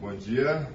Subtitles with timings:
[0.00, 0.70] Bom dia.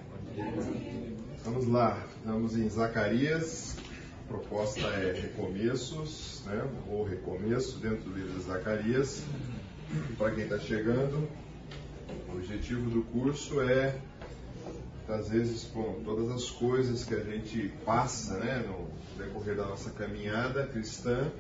[1.46, 3.78] Vamos lá, estamos em Zacarias.
[4.26, 6.62] A proposta é recomeços, né?
[6.90, 9.24] ou recomeço dentro do livro de Zacarias.
[10.18, 11.28] Para quem está chegando,
[12.28, 13.96] o objetivo do curso é,
[15.08, 18.90] às vezes, com todas as coisas que a gente passa né, no
[19.24, 21.32] decorrer da nossa caminhada cristã,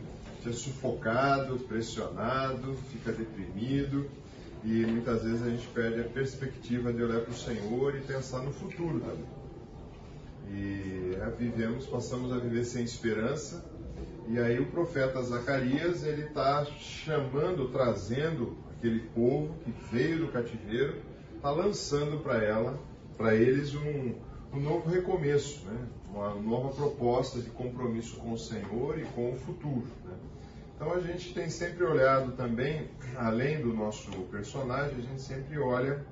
[0.45, 4.09] é sufocado, pressionado, fica deprimido
[4.63, 8.39] e muitas vezes a gente perde a perspectiva de olhar para o Senhor e pensar
[8.39, 9.25] no futuro também.
[10.51, 13.63] E é, vivemos, passamos a viver sem esperança.
[14.27, 20.97] E aí o profeta Zacarias ele está chamando, trazendo aquele povo que veio do cativeiro,
[21.35, 22.79] está lançando para ela,
[23.17, 24.15] para eles um,
[24.53, 25.87] um novo recomeço, né?
[26.11, 29.87] uma nova proposta de compromisso com o Senhor e com o futuro.
[30.79, 36.05] Então a gente tem sempre olhado também, além do nosso personagem, a gente sempre olha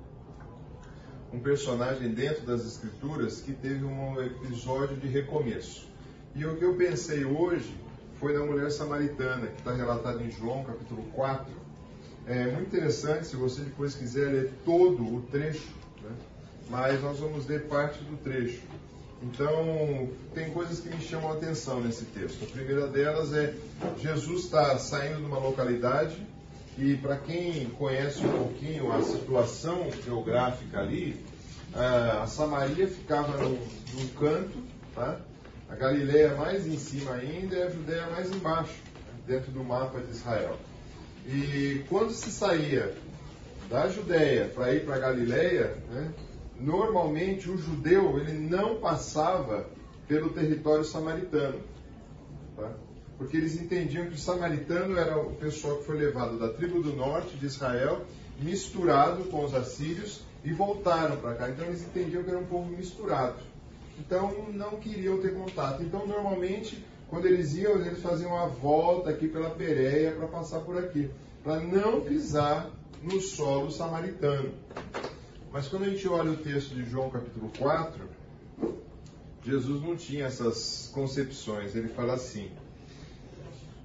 [1.32, 5.88] um personagem dentro das escrituras que teve um episódio de recomeço.
[6.34, 7.74] E o que eu pensei hoje
[8.20, 11.46] foi da mulher samaritana, que está relatado em João capítulo 4.
[12.26, 16.14] É muito interessante, se você depois quiser ler todo o trecho, né?
[16.68, 18.60] mas nós vamos ler parte do trecho.
[19.22, 22.44] Então, tem coisas que me chamam a atenção nesse texto.
[22.44, 23.54] A primeira delas é
[24.00, 26.16] Jesus está saindo de uma localidade
[26.76, 31.20] e, para quem conhece um pouquinho a situação geográfica ali,
[31.74, 33.58] a Samaria ficava num,
[33.94, 34.62] num canto,
[34.94, 35.20] tá?
[35.68, 38.74] a Galileia mais em cima ainda e a Judéia mais embaixo,
[39.26, 40.56] dentro do mapa de Israel.
[41.26, 42.94] E quando se saía
[43.68, 46.10] da Judéia para ir para a Galileia, né,
[46.60, 49.66] normalmente o judeu ele não passava
[50.06, 51.60] pelo território samaritano,
[52.56, 52.72] tá?
[53.16, 56.94] porque eles entendiam que o samaritano era o pessoal que foi levado da tribo do
[56.94, 58.02] norte de Israel,
[58.40, 61.50] misturado com os assírios e voltaram para cá.
[61.50, 63.36] Então eles entendiam que era um povo misturado.
[63.98, 65.82] Então não queriam ter contato.
[65.82, 70.78] Então normalmente quando eles iam eles faziam a volta aqui pela Pérea para passar por
[70.78, 71.10] aqui,
[71.42, 72.70] para não pisar
[73.02, 74.52] no solo samaritano.
[75.52, 78.08] Mas quando a gente olha o texto de João capítulo 4,
[79.44, 81.74] Jesus não tinha essas concepções.
[81.74, 82.50] Ele fala assim: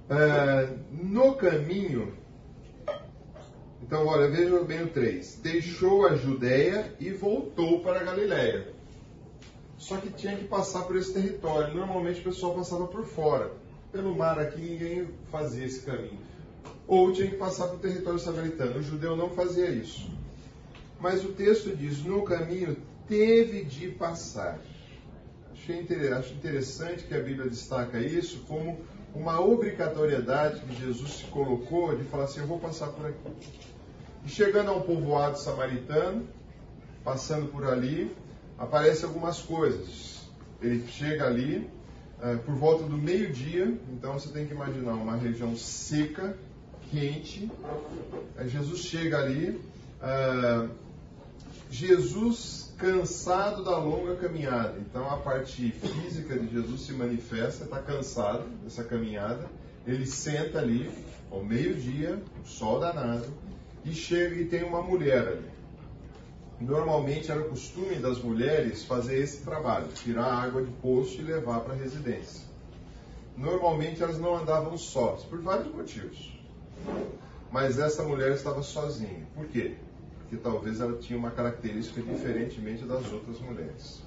[0.08, 2.12] ah, no caminho.
[3.82, 5.40] Então, olha, veja bem o 3.
[5.42, 8.72] Deixou a Judéia e voltou para a Galiléia.
[9.76, 11.74] Só que tinha que passar por esse território.
[11.74, 13.52] Normalmente o pessoal passava por fora.
[13.92, 16.18] Pelo mar aqui ninguém fazia esse caminho.
[16.86, 18.78] Ou tinha que passar pelo território samaritano.
[18.78, 20.10] O judeu não fazia isso.
[21.00, 22.76] Mas o texto diz: no caminho
[23.08, 24.58] teve de passar.
[25.52, 28.78] Acho interessante que a Bíblia destaca isso como
[29.14, 33.32] uma obrigatoriedade que Jesus se colocou de falar assim: eu vou passar por aqui.
[34.24, 36.26] E chegando a um povoado samaritano,
[37.02, 38.14] passando por ali,
[38.58, 40.28] aparecem algumas coisas.
[40.60, 41.70] Ele chega ali
[42.22, 46.36] uh, por volta do meio-dia, então você tem que imaginar uma região seca,
[46.90, 47.50] quente.
[48.46, 49.60] Jesus chega ali.
[50.02, 50.83] Uh,
[51.74, 54.78] Jesus cansado da longa caminhada.
[54.78, 59.50] Então a parte física de Jesus se manifesta, está cansado dessa caminhada.
[59.84, 60.88] Ele senta ali
[61.32, 63.26] ao meio-dia, sol danado,
[63.84, 65.50] e chega e tem uma mulher ali.
[66.60, 71.24] Normalmente era o costume das mulheres fazer esse trabalho, tirar a água de poço e
[71.24, 72.42] levar para a residência.
[73.36, 76.38] Normalmente elas não andavam sós, por vários motivos.
[77.50, 79.26] Mas essa mulher estava sozinha.
[79.34, 79.74] Por quê?
[80.28, 84.02] Que talvez ela tinha uma característica diferentemente das outras mulheres.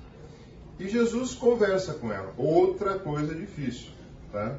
[0.79, 2.33] E Jesus conversa com ela.
[2.37, 3.89] Outra coisa difícil,
[4.31, 4.57] tá?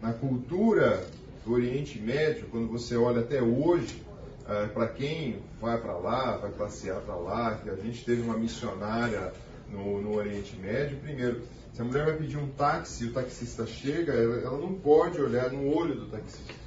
[0.00, 1.04] Na cultura
[1.44, 4.02] do Oriente Médio, quando você olha até hoje,
[4.46, 8.36] ah, para quem vai para lá, vai passear para lá, que a gente teve uma
[8.36, 9.32] missionária
[9.68, 14.12] no, no, Oriente Médio, primeiro, se a mulher vai pedir um táxi o taxista chega,
[14.12, 16.59] ela, ela não pode olhar no olho do taxista.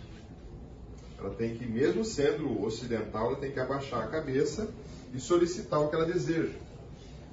[1.24, 4.70] Ela tem que, mesmo sendo ocidental, ela tem que abaixar a cabeça
[5.14, 6.58] e solicitar o que ela deseja.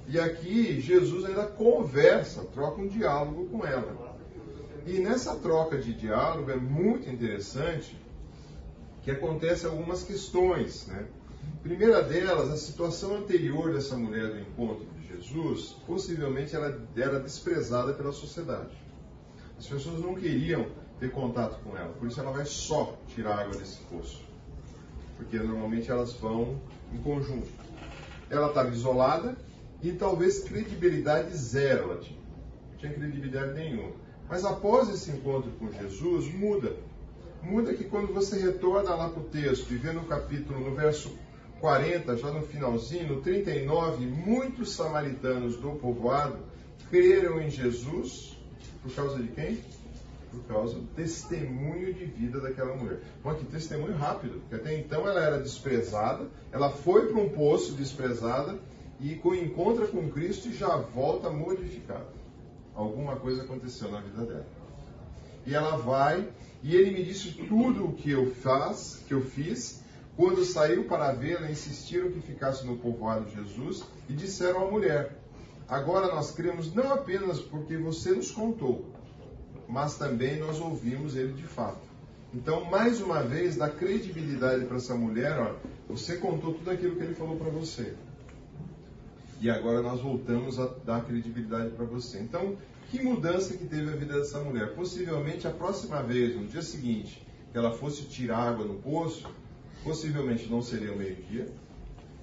[0.07, 4.17] E aqui Jesus ainda conversa, troca um diálogo com ela.
[4.87, 7.97] E nessa troca de diálogo é muito interessante
[9.03, 10.87] que acontecem algumas questões.
[10.87, 11.05] Né?
[11.61, 17.93] Primeira delas, a situação anterior dessa mulher do encontro de Jesus, possivelmente ela era desprezada
[17.93, 18.71] pela sociedade.
[19.59, 20.65] As pessoas não queriam
[21.01, 21.91] ter contato com ela.
[21.93, 24.23] Por isso ela vai só tirar água desse poço.
[25.17, 26.61] Porque normalmente elas vão
[26.93, 27.47] em conjunto.
[28.29, 29.35] Ela estava isolada
[29.81, 32.19] e talvez credibilidade zero ela tinha.
[32.71, 33.91] Não tinha credibilidade nenhuma.
[34.29, 36.75] Mas após esse encontro com Jesus, muda.
[37.41, 41.17] Muda que quando você retorna lá para o texto e vê no capítulo, no verso
[41.59, 46.37] 40, já no finalzinho, no 39, muitos samaritanos do povoado
[46.91, 48.37] creram em Jesus
[48.83, 49.59] por causa de quem?
[50.31, 52.99] Por causa do testemunho de vida daquela mulher.
[53.21, 57.73] Bom, que testemunho rápido, porque até então ela era desprezada, ela foi para um poço
[57.73, 58.57] desprezada
[58.99, 62.07] e encontra com Cristo e já volta modificada.
[62.73, 64.45] Alguma coisa aconteceu na vida dela.
[65.45, 66.29] E ela vai,
[66.63, 69.81] e ele me disse tudo o que eu faz, que eu fiz.
[70.15, 75.17] Quando saiu para vê-la, insistiram que ficasse no povoado de Jesus e disseram à mulher:
[75.67, 78.85] Agora nós cremos não apenas porque você nos contou,
[79.71, 81.79] mas também nós ouvimos ele de fato.
[82.33, 85.55] Então, mais uma vez, dá credibilidade para essa mulher, ó,
[85.87, 87.93] você contou tudo aquilo que ele falou para você.
[89.39, 92.19] E agora nós voltamos a dar credibilidade para você.
[92.19, 92.57] Então,
[92.89, 94.75] que mudança que teve a vida dessa mulher?
[94.75, 99.27] Possivelmente a próxima vez, no dia seguinte, que ela fosse tirar água no poço,
[99.83, 101.47] possivelmente não seria o meio-dia,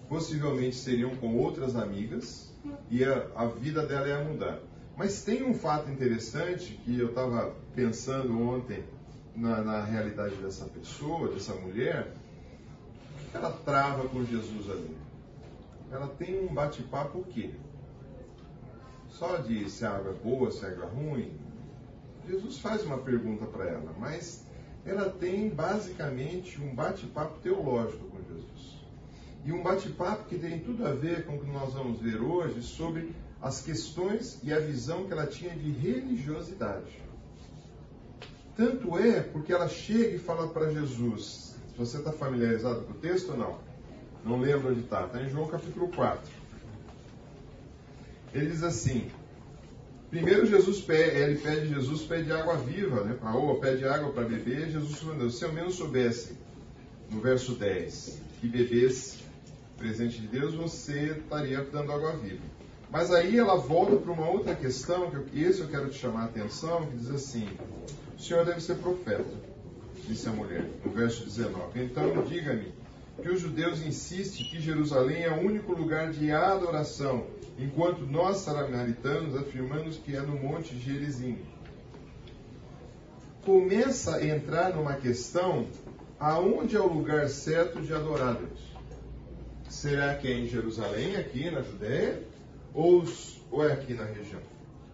[0.08, 2.48] possivelmente seriam com outras amigas,
[2.90, 4.60] e a, a vida dela ia mudar.
[4.98, 8.82] Mas tem um fato interessante que eu estava pensando ontem
[9.36, 12.12] na, na, realidade dessa pessoa, dessa mulher,
[13.30, 14.96] que ela trava com Jesus ali.
[15.92, 17.52] Ela tem um bate-papo o quê?
[19.08, 21.32] Só de se a água é boa, se a água é ruim.
[22.28, 24.44] Jesus faz uma pergunta para ela, mas
[24.84, 28.84] ela tem basicamente um bate-papo teológico com Jesus.
[29.44, 32.60] E um bate-papo que tem tudo a ver com o que nós vamos ver hoje
[32.62, 37.02] sobre as questões e a visão que ela tinha de religiosidade.
[38.56, 41.54] Tanto é porque ela chega e fala para Jesus.
[41.70, 43.58] Se você está familiarizado com o texto ou não?
[44.24, 45.06] Não lembro onde está.
[45.06, 46.20] Está em João capítulo 4.
[48.34, 49.08] Ele diz assim:
[50.10, 53.16] Primeiro Jesus pede, ele pede, Jesus pede água viva, né?
[53.22, 54.70] A oa pede água para beber.
[54.70, 56.36] Jesus respondeu: Se eu menos soubesse,
[57.10, 59.18] no verso 10, que bebesse
[59.76, 62.57] presente de Deus, você estaria dando água viva.
[62.90, 66.22] Mas aí ela volta para uma outra questão, que eu, esse eu quero te chamar
[66.22, 67.46] a atenção, que diz assim:
[68.16, 69.30] O senhor deve ser profeta,
[70.06, 71.82] disse a mulher, no verso 19.
[71.82, 72.72] Então diga-me
[73.20, 77.26] que os judeus insistem que Jerusalém é o único lugar de adoração,
[77.58, 81.38] enquanto nós samaritanos afirmamos que é no Monte Gerizim.
[83.44, 85.66] Começa a entrar numa questão
[86.18, 88.68] aonde é o lugar certo de adorar Deus.
[89.68, 92.22] Será que é em Jerusalém, aqui na Judéia?
[92.74, 93.04] Ou,
[93.50, 94.40] ou é aqui na região?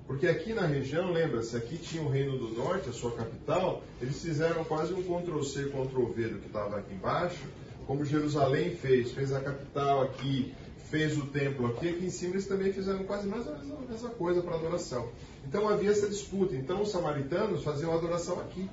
[0.07, 4.21] Porque aqui na região, lembra-se, aqui tinha o Reino do Norte, a sua capital, eles
[4.21, 7.45] fizeram quase um Ctrl-C, Ctrl-V do que estava aqui embaixo,
[7.87, 10.55] como Jerusalém fez, fez a capital aqui,
[10.91, 13.57] fez o templo aqui, aqui em cima eles também fizeram quase mais a
[13.89, 15.11] mesma coisa para adoração.
[15.47, 16.55] Então havia essa disputa.
[16.55, 18.69] Então os samaritanos faziam a adoração aqui.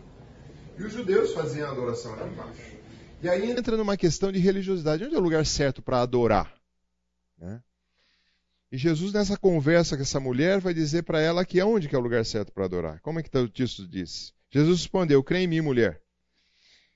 [0.77, 2.71] E os judeus faziam a adoração aqui embaixo.
[3.21, 5.03] E aí entra numa questão de religiosidade.
[5.03, 6.53] Onde é o lugar certo para adorar?
[7.37, 7.61] Né?
[8.71, 11.97] E Jesus, nessa conversa com essa mulher, vai dizer para ela que aonde que é
[11.97, 13.01] o lugar certo para adorar.
[13.01, 14.33] Como é que tá o texto diz?
[14.49, 16.01] Jesus respondeu: Crê em mim, mulher.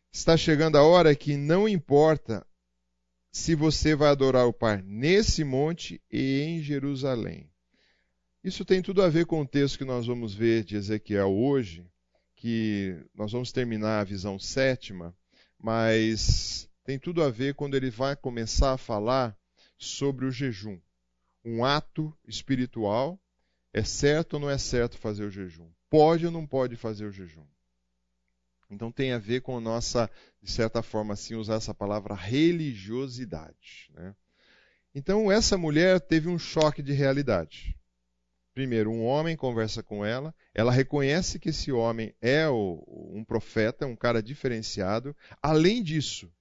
[0.10, 2.48] Está chegando a hora que não importa
[3.30, 7.50] se você vai adorar o Pai nesse monte e em Jerusalém.
[8.42, 11.86] Isso tem tudo a ver com o texto que nós vamos ver de Ezequiel hoje,
[12.38, 15.14] que nós vamos terminar a visão sétima,
[15.60, 19.38] mas tem tudo a ver quando ele vai começar a falar
[19.78, 20.80] sobre o jejum
[21.46, 23.20] um ato espiritual,
[23.72, 25.70] é certo ou não é certo fazer o jejum?
[25.90, 27.46] Pode ou não pode fazer o jejum?
[28.70, 30.10] Então tem a ver com a nossa,
[30.42, 33.92] de certa forma, assim, usar essa palavra religiosidade.
[33.94, 34.16] Né?
[34.94, 37.78] Então essa mulher teve um choque de realidade.
[38.54, 43.86] Primeiro, um homem conversa com ela, ela reconhece que esse homem é o, um profeta,
[43.86, 45.14] um cara diferenciado.
[45.44, 46.32] Além disso,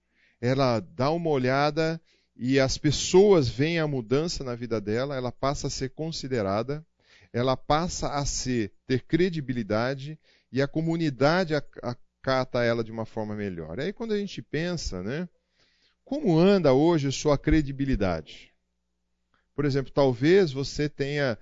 [0.40, 2.00] ela dá uma olhada
[2.36, 6.84] e as pessoas veem a mudança na vida dela, ela passa a ser considerada,
[7.32, 10.18] ela passa a ser, ter credibilidade
[10.50, 13.78] e a comunidade acata ela de uma forma melhor.
[13.78, 15.28] Aí quando a gente pensa, né,
[16.04, 18.52] como anda hoje sua credibilidade?
[19.54, 21.38] Por exemplo, talvez você tenha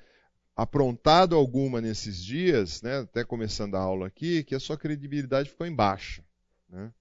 [0.55, 5.67] aprontado alguma nesses dias, né, até começando a aula aqui, que a sua credibilidade ficou
[5.67, 6.23] em baixa.
[6.69, 6.93] Né?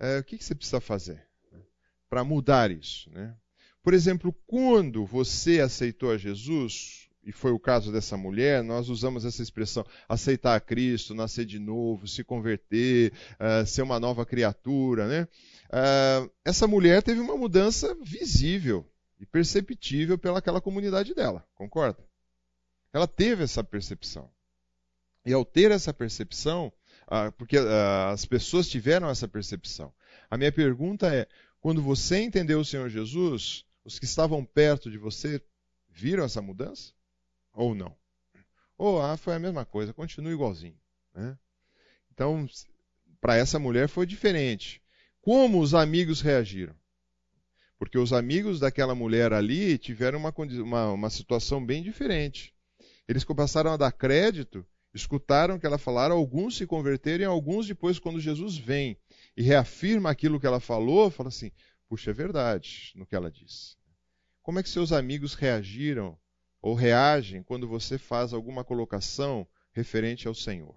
[0.00, 1.27] É, o que, que você precisa fazer?
[2.08, 3.10] Para mudar isso.
[3.10, 3.34] Né?
[3.82, 9.24] Por exemplo, quando você aceitou a Jesus, e foi o caso dessa mulher, nós usamos
[9.24, 15.06] essa expressão aceitar a Cristo, nascer de novo, se converter, uh, ser uma nova criatura.
[15.06, 15.28] Né?
[15.68, 22.02] Uh, essa mulher teve uma mudança visível e perceptível pelaquela comunidade dela, concorda?
[22.92, 24.30] Ela teve essa percepção.
[25.26, 26.72] E ao ter essa percepção,
[27.08, 27.58] uh, porque
[28.10, 29.92] as pessoas tiveram essa percepção,
[30.30, 31.26] a minha pergunta é:
[31.60, 35.42] Quando você entendeu o Senhor Jesus, os que estavam perto de você
[35.88, 36.92] viram essa mudança?
[37.52, 37.96] Ou não?
[38.76, 40.78] Ou ah, foi a mesma coisa, continua igualzinho.
[41.14, 41.36] Né?
[42.12, 42.48] Então,
[43.20, 44.80] para essa mulher foi diferente.
[45.20, 46.74] Como os amigos reagiram?
[47.78, 52.54] Porque os amigos daquela mulher ali tiveram uma, uma, uma situação bem diferente.
[53.06, 57.98] Eles começaram a dar crédito, escutaram que ela falaram, alguns se converteram e alguns depois,
[57.98, 58.96] quando Jesus vem
[59.36, 61.50] e reafirma aquilo que ela falou, fala assim:
[61.88, 63.76] puxa, é verdade no que ela disse.
[64.42, 66.18] Como é que seus amigos reagiram
[66.60, 70.76] ou reagem quando você faz alguma colocação referente ao Senhor?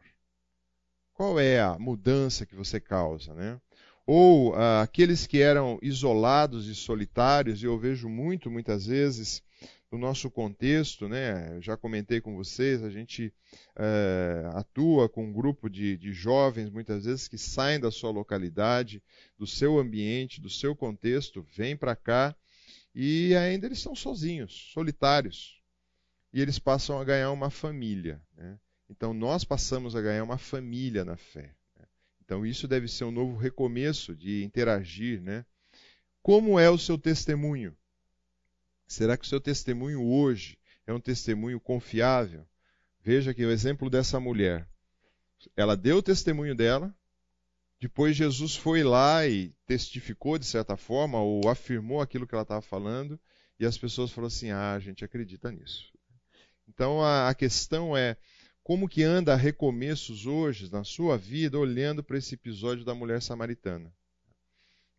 [1.13, 3.59] Qual é a mudança que você causa, né?
[4.05, 9.41] Ou ah, aqueles que eram isolados e solitários, e eu vejo muito, muitas vezes,
[9.91, 11.59] no nosso contexto, né?
[11.61, 13.33] Já comentei com vocês, a gente
[13.75, 19.03] é, atua com um grupo de, de jovens, muitas vezes, que saem da sua localidade,
[19.37, 22.33] do seu ambiente, do seu contexto, vêm para cá
[22.95, 25.61] e ainda eles estão sozinhos, solitários.
[26.33, 28.21] E eles passam a ganhar uma família.
[28.35, 28.57] Né?
[28.89, 31.53] Então nós passamos a ganhar uma família na fé.
[31.77, 31.85] Né?
[32.23, 35.21] Então isso deve ser um novo recomeço de interagir.
[35.21, 35.45] Né?
[36.21, 37.75] Como é o seu testemunho?
[38.91, 42.45] Será que o seu testemunho hoje é um testemunho confiável?
[43.01, 44.67] Veja que o exemplo dessa mulher.
[45.55, 46.93] Ela deu o testemunho dela,
[47.79, 52.61] depois Jesus foi lá e testificou de certa forma, ou afirmou aquilo que ela estava
[52.61, 53.17] falando,
[53.57, 55.89] e as pessoas falaram assim: ah, a gente acredita nisso.
[56.67, 58.17] Então a, questão é
[58.61, 63.89] como que anda recomeços hoje na sua vida olhando para esse episódio da mulher samaritana.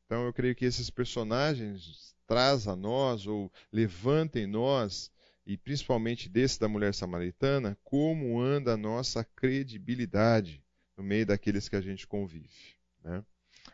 [0.06, 5.10] Então eu creio que esses personagens traz a nós ou levanta em nós,
[5.46, 10.62] e principalmente desse da mulher samaritana, como anda a nossa credibilidade
[10.96, 12.76] no meio daqueles que a gente convive.
[13.02, 13.24] Né?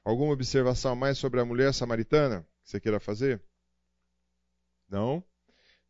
[0.05, 3.41] Alguma observação mais sobre a mulher samaritana que você queira fazer?
[4.89, 5.23] Não?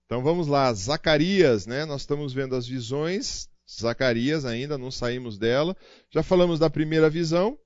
[0.07, 1.85] Então vamos lá, Zacarias, né?
[1.85, 5.77] Nós estamos vendo as visões, Zacarias ainda, não saímos dela.
[6.11, 7.59] Já falamos da primeira visão.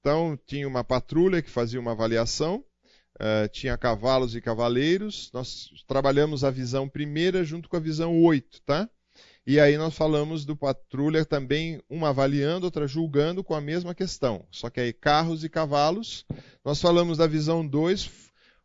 [0.00, 2.64] Então tinha uma patrulha que fazia uma avaliação.
[3.20, 5.30] Uh, tinha cavalos e cavaleiros.
[5.32, 8.88] Nós trabalhamos a visão primeira junto com a visão 8, tá?
[9.44, 14.46] E aí nós falamos do patrulha também, uma avaliando, outra julgando com a mesma questão.
[14.52, 16.24] Só que aí carros e cavalos.
[16.64, 18.08] Nós falamos da visão 2,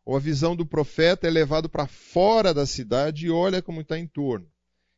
[0.06, 3.98] ou a visão do profeta é levado para fora da cidade e olha como está
[3.98, 4.48] em torno.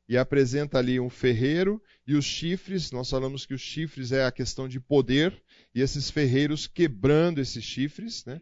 [0.07, 2.91] E apresenta ali um ferreiro e os chifres.
[2.91, 5.41] Nós falamos que os chifres é a questão de poder
[5.73, 8.41] e esses ferreiros quebrando esses chifres, né?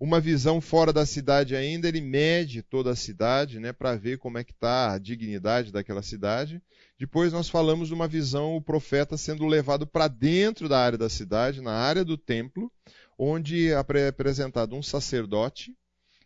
[0.00, 4.38] Uma visão fora da cidade ainda, ele mede toda a cidade, né, para ver como
[4.38, 6.62] é que está a dignidade daquela cidade.
[6.98, 11.08] Depois nós falamos de uma visão, o profeta sendo levado para dentro da área da
[11.08, 12.70] cidade, na área do templo,
[13.18, 15.74] onde é apresentado um sacerdote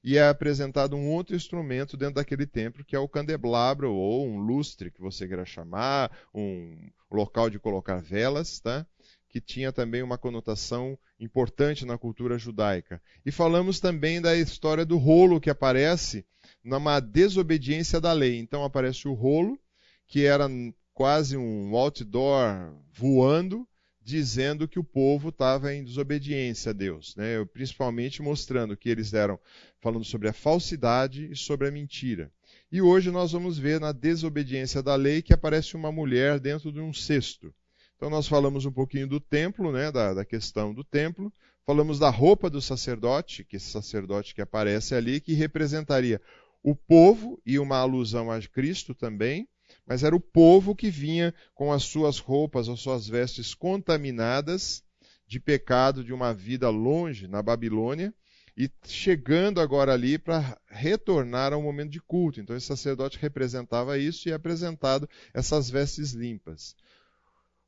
[0.05, 4.37] e é apresentado um outro instrumento dentro daquele templo, que é o candelabro ou um
[4.37, 8.85] lustre, que você queira chamar, um local de colocar velas, tá?
[9.33, 13.01] Que tinha também uma conotação importante na cultura judaica.
[13.25, 16.27] E falamos também da história do rolo que aparece
[16.63, 18.39] numa desobediência da lei.
[18.39, 19.59] Então aparece o rolo,
[20.07, 20.47] que era
[20.93, 23.67] quase um outdoor voando,
[24.03, 27.43] dizendo que o povo estava em desobediência a Deus, né?
[27.55, 29.41] principalmente mostrando que eles eram
[29.81, 32.31] falando sobre a falsidade e sobre a mentira.
[32.71, 36.81] E hoje nós vamos ver na desobediência da lei que aparece uma mulher dentro de
[36.81, 37.55] um cesto.
[38.03, 41.33] Então nós falamos um pouquinho do templo, né, da, da questão do templo,
[41.65, 46.21] falamos da roupa do sacerdote, que esse sacerdote que aparece ali, que representaria
[46.65, 49.49] o povo e uma alusão a Cristo também,
[49.87, 54.83] mas era o povo que vinha com as suas roupas, as suas vestes contaminadas
[55.25, 58.13] de pecado de uma vida longe na Babilônia
[58.57, 62.41] e chegando agora ali para retornar ao momento de culto.
[62.41, 66.75] Então esse sacerdote representava isso e é apresentado essas vestes limpas.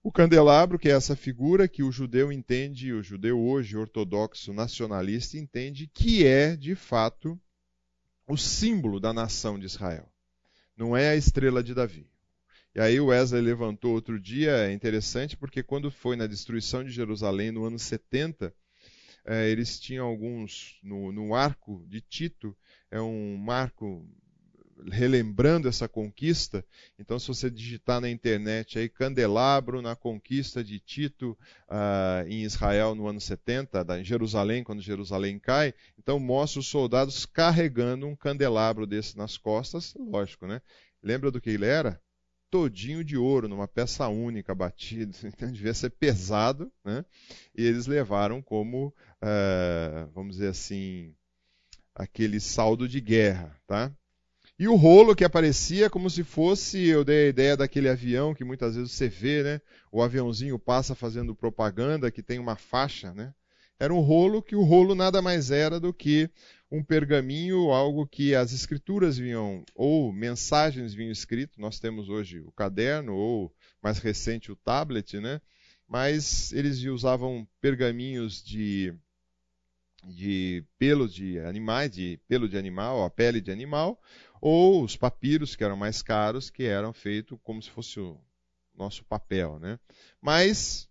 [0.07, 5.39] O candelabro, que é essa figura que o judeu entende, o judeu hoje ortodoxo nacionalista
[5.39, 7.41] entende que é, de fato,
[8.27, 10.07] o símbolo da nação de Israel.
[10.77, 12.07] Não é a estrela de Davi.
[12.75, 16.91] E aí o Wesley levantou outro dia, é interessante, porque quando foi na destruição de
[16.91, 18.55] Jerusalém no ano 70,
[19.25, 22.55] eh, eles tinham alguns, no, no arco de Tito,
[22.91, 24.07] é um marco
[24.91, 26.65] relembrando essa conquista.
[26.99, 31.37] Então, se você digitar na internet aí candelabro na conquista de Tito
[31.69, 36.67] uh, em Israel no ano 70, da, em Jerusalém, quando Jerusalém cai, então mostra os
[36.67, 40.61] soldados carregando um candelabro desse nas costas, lógico, né?
[41.03, 42.01] Lembra do que ele era?
[42.51, 47.05] Todinho de ouro, numa peça única, batido, então devia ser pesado, né?
[47.57, 48.89] E eles levaram como,
[49.23, 51.15] uh, vamos dizer assim,
[51.95, 53.93] aquele saldo de guerra, tá?
[54.57, 58.45] E o rolo que aparecia como se fosse, eu dei a ideia daquele avião que
[58.45, 59.61] muitas vezes você vê, né?
[59.91, 63.35] O aviãozinho passa fazendo propaganda que tem uma faixa, né?
[63.81, 66.31] Era um rolo que o rolo nada mais era do que
[66.71, 71.61] um pergaminho, algo que as escrituras vinham, ou mensagens vinham escrito.
[71.61, 75.41] Nós temos hoje o caderno, ou mais recente o tablet, né?
[75.89, 78.95] Mas eles usavam pergaminhos de,
[80.05, 84.01] de pelo de animais, de pelo de animal, a pele de animal,
[84.47, 88.21] ou os papiros, que eram mais caros, que eram feitos como se fosse o
[88.75, 89.81] nosso papel, né?
[90.21, 90.87] Mas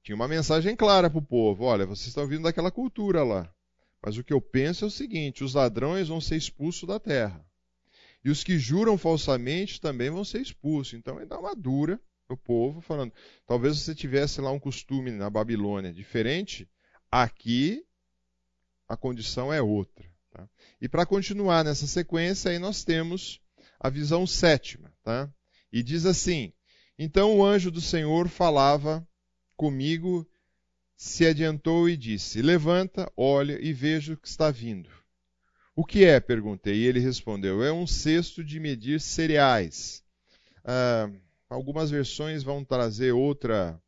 [0.00, 3.52] tinha uma mensagem clara para o povo: olha, vocês estão vindo daquela cultura lá.
[4.00, 7.44] Mas o que eu penso é o seguinte: os ladrões vão ser expulsos da terra.
[8.24, 10.94] E os que juram falsamente também vão ser expulsos.
[10.94, 13.12] Então ele dá uma dura no povo, falando:
[13.44, 16.70] talvez você tivesse lá um costume na Babilônia diferente,
[17.10, 17.84] aqui
[18.88, 20.15] a condição é outra.
[20.36, 20.46] Tá?
[20.80, 23.40] E para continuar nessa sequência, aí nós temos
[23.80, 24.92] a visão sétima.
[25.02, 25.30] Tá?
[25.72, 26.52] E diz assim:
[26.98, 29.06] Então o anjo do Senhor falava
[29.56, 30.28] comigo,
[30.94, 34.90] se adiantou e disse: Levanta, olha e veja o que está vindo.
[35.74, 36.20] O que é?
[36.20, 36.76] perguntei.
[36.76, 40.04] E ele respondeu: É um cesto de medir cereais.
[40.62, 41.10] Ah,
[41.48, 43.80] algumas versões vão trazer outra,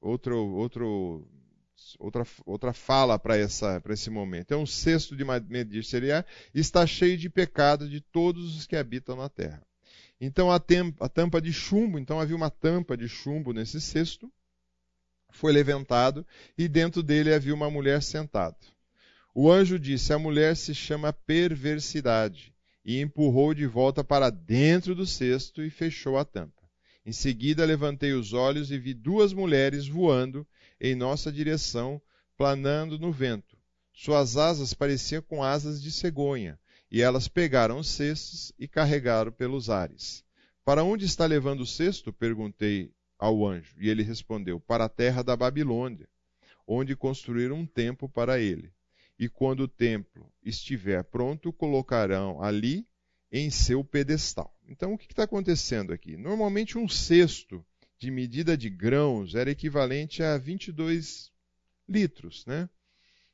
[0.00, 1.26] outro, outro,
[1.98, 4.52] outra, outra fala para esse momento.
[4.52, 9.16] É um cesto de medir cereais está cheio de pecado de todos os que habitam
[9.16, 9.62] na terra.
[10.20, 10.60] Então a,
[11.00, 14.30] a tampa de chumbo, então havia uma tampa de chumbo nesse cesto
[15.32, 18.56] foi levantado e dentro dele havia uma mulher sentada.
[19.34, 22.52] O anjo disse: A mulher se chama perversidade,
[22.84, 26.60] e empurrou de volta para dentro do cesto e fechou a tampa.
[27.04, 30.46] Em seguida levantei os olhos e vi duas mulheres voando
[30.80, 32.00] em nossa direção,
[32.36, 33.58] planando no vento.
[33.92, 36.58] Suas asas pareciam com asas de cegonha,
[36.90, 40.24] e elas pegaram os cestos e carregaram pelos ares.
[40.64, 42.12] Para onde está levando o cesto?
[42.12, 43.76] perguntei ao anjo.
[43.78, 46.08] E ele respondeu: Para a terra da Babilônia,
[46.66, 48.72] onde construíram um templo para ele.
[49.18, 52.86] E quando o templo estiver pronto, colocarão ali
[53.30, 54.56] em seu pedestal.
[54.66, 56.16] Então, o que está acontecendo aqui?
[56.16, 57.64] Normalmente, um cesto
[58.00, 61.30] de medida de grãos era equivalente a 22
[61.86, 62.68] litros, né?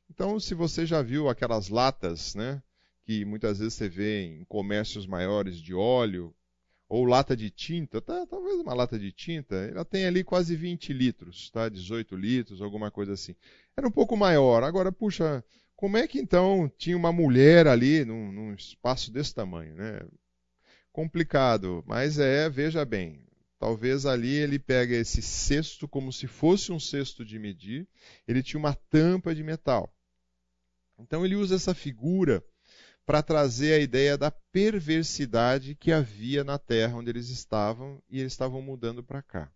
[0.09, 2.61] Então, se você já viu aquelas latas, né,
[3.05, 6.35] que muitas vezes você vê em comércios maiores de óleo,
[6.89, 10.91] ou lata de tinta, tá, talvez uma lata de tinta, ela tem ali quase 20
[10.91, 11.69] litros, tá?
[11.69, 13.35] 18 litros, alguma coisa assim.
[13.75, 14.63] Era um pouco maior.
[14.63, 15.43] Agora, puxa,
[15.77, 20.01] como é que então tinha uma mulher ali num, num espaço desse tamanho, né?
[20.91, 23.26] Complicado, mas é, veja bem,
[23.59, 27.87] talvez ali ele pega esse cesto como se fosse um cesto de medir,
[28.27, 29.93] ele tinha uma tampa de metal.
[30.99, 32.43] Então ele usa essa figura
[33.05, 38.33] para trazer a ideia da perversidade que havia na terra onde eles estavam e eles
[38.33, 39.51] estavam mudando para cá.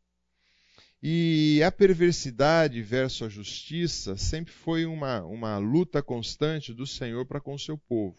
[1.04, 7.42] E a perversidade versus a justiça sempre foi uma, uma luta constante do Senhor para
[7.42, 8.16] com o seu povo.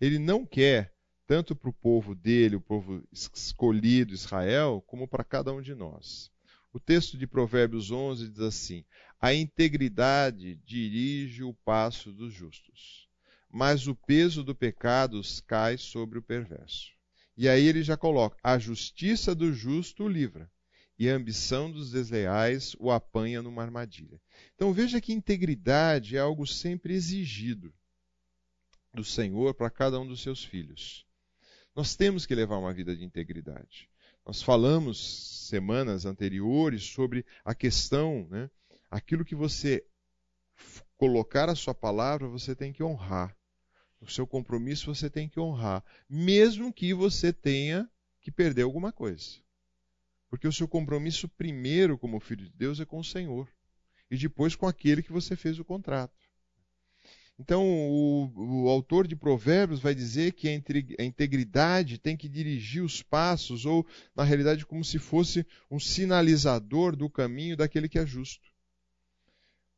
[0.00, 0.92] Ele não quer,
[1.30, 6.28] tanto para o povo dele, o povo escolhido, Israel, como para cada um de nós.
[6.72, 8.84] O texto de Provérbios 11 diz assim:
[9.20, 13.08] A integridade dirige o passo dos justos
[13.50, 16.92] mas o peso do pecado cai sobre o perverso.
[17.36, 20.50] E aí ele já coloca: a justiça do justo o livra,
[20.98, 24.20] e a ambição dos desleais o apanha numa armadilha.
[24.54, 27.72] Então veja que integridade é algo sempre exigido
[28.94, 31.06] do Senhor para cada um dos seus filhos.
[31.80, 33.88] Nós temos que levar uma vida de integridade.
[34.26, 38.50] Nós falamos semanas anteriores sobre a questão, né,
[38.90, 39.82] aquilo que você
[40.98, 43.34] colocar a sua palavra, você tem que honrar.
[43.98, 47.90] O seu compromisso você tem que honrar, mesmo que você tenha
[48.20, 49.38] que perder alguma coisa.
[50.28, 53.48] Porque o seu compromisso primeiro como filho de Deus é com o Senhor
[54.10, 56.29] e depois com aquele que você fez o contrato.
[57.40, 63.02] Então, o, o, autor de Provérbios vai dizer que a integridade tem que dirigir os
[63.02, 68.46] passos, ou, na realidade, como se fosse um sinalizador do caminho daquele que é justo.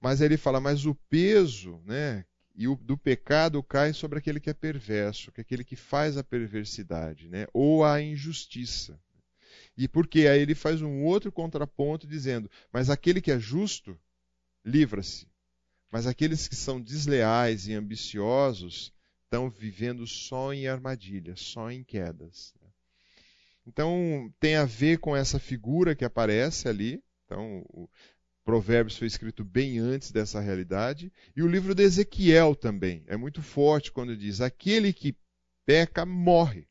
[0.01, 4.41] Mas aí ele fala, mas o peso né, e o, do pecado cai sobre aquele
[4.41, 7.47] que é perverso, que é aquele que faz a perversidade, né?
[7.53, 9.01] ou a injustiça.
[9.77, 13.97] E porque aí ele faz um outro contraponto dizendo: mas aquele que é justo,
[14.65, 15.31] livra-se.
[15.93, 18.91] Mas aqueles que são desleais e ambiciosos
[19.25, 22.55] estão vivendo só em armadilhas, só em quedas.
[23.67, 27.05] Então tem a ver com essa figura que aparece ali.
[27.27, 27.63] Então
[28.43, 31.13] Provérbios foi escrito bem antes dessa realidade.
[31.37, 35.15] E o livro de Ezequiel também é muito forte quando diz: aquele que
[35.67, 36.67] peca morre.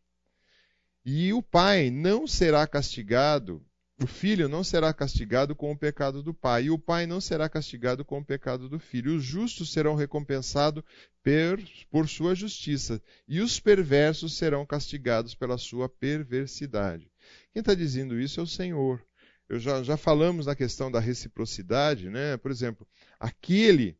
[1.06, 3.64] E o pai não será castigado,
[4.02, 7.48] o filho não será castigado com o pecado do pai, e o pai não será
[7.48, 9.16] castigado com o pecado do filho.
[9.16, 10.84] Os justos serão recompensados
[11.22, 17.12] per, por sua justiça, e os perversos serão castigados pela sua perversidade.
[17.54, 19.06] Quem está dizendo isso é o Senhor.
[19.48, 22.38] Eu já, já falamos na questão da reciprocidade, né?
[22.38, 22.88] Por exemplo,
[23.20, 23.96] aquele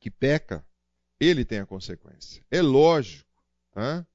[0.00, 0.64] que peca,
[1.20, 2.42] ele tem a consequência.
[2.50, 3.28] É lógico,
[3.72, 4.06] tá?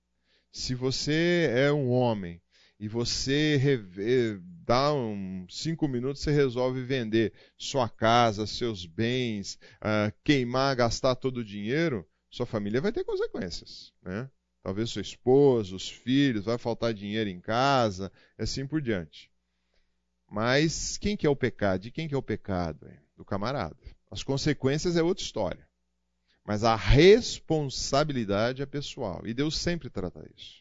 [0.51, 2.40] Se você é um homem
[2.81, 3.59] e você
[4.65, 11.37] dá um, cinco minutos, você resolve vender sua casa, seus bens, uh, queimar, gastar todo
[11.37, 14.27] o dinheiro, sua família vai ter consequências, né?
[14.63, 19.31] Talvez sua esposa, os filhos, vai faltar dinheiro em casa, assim por diante.
[20.27, 21.81] Mas quem que é o pecado?
[21.81, 22.91] De quem que é o pecado?
[23.15, 23.77] Do camarada.
[24.09, 25.67] As consequências é outra história.
[26.43, 29.21] Mas a responsabilidade é pessoal.
[29.25, 30.60] E Deus sempre trata isso.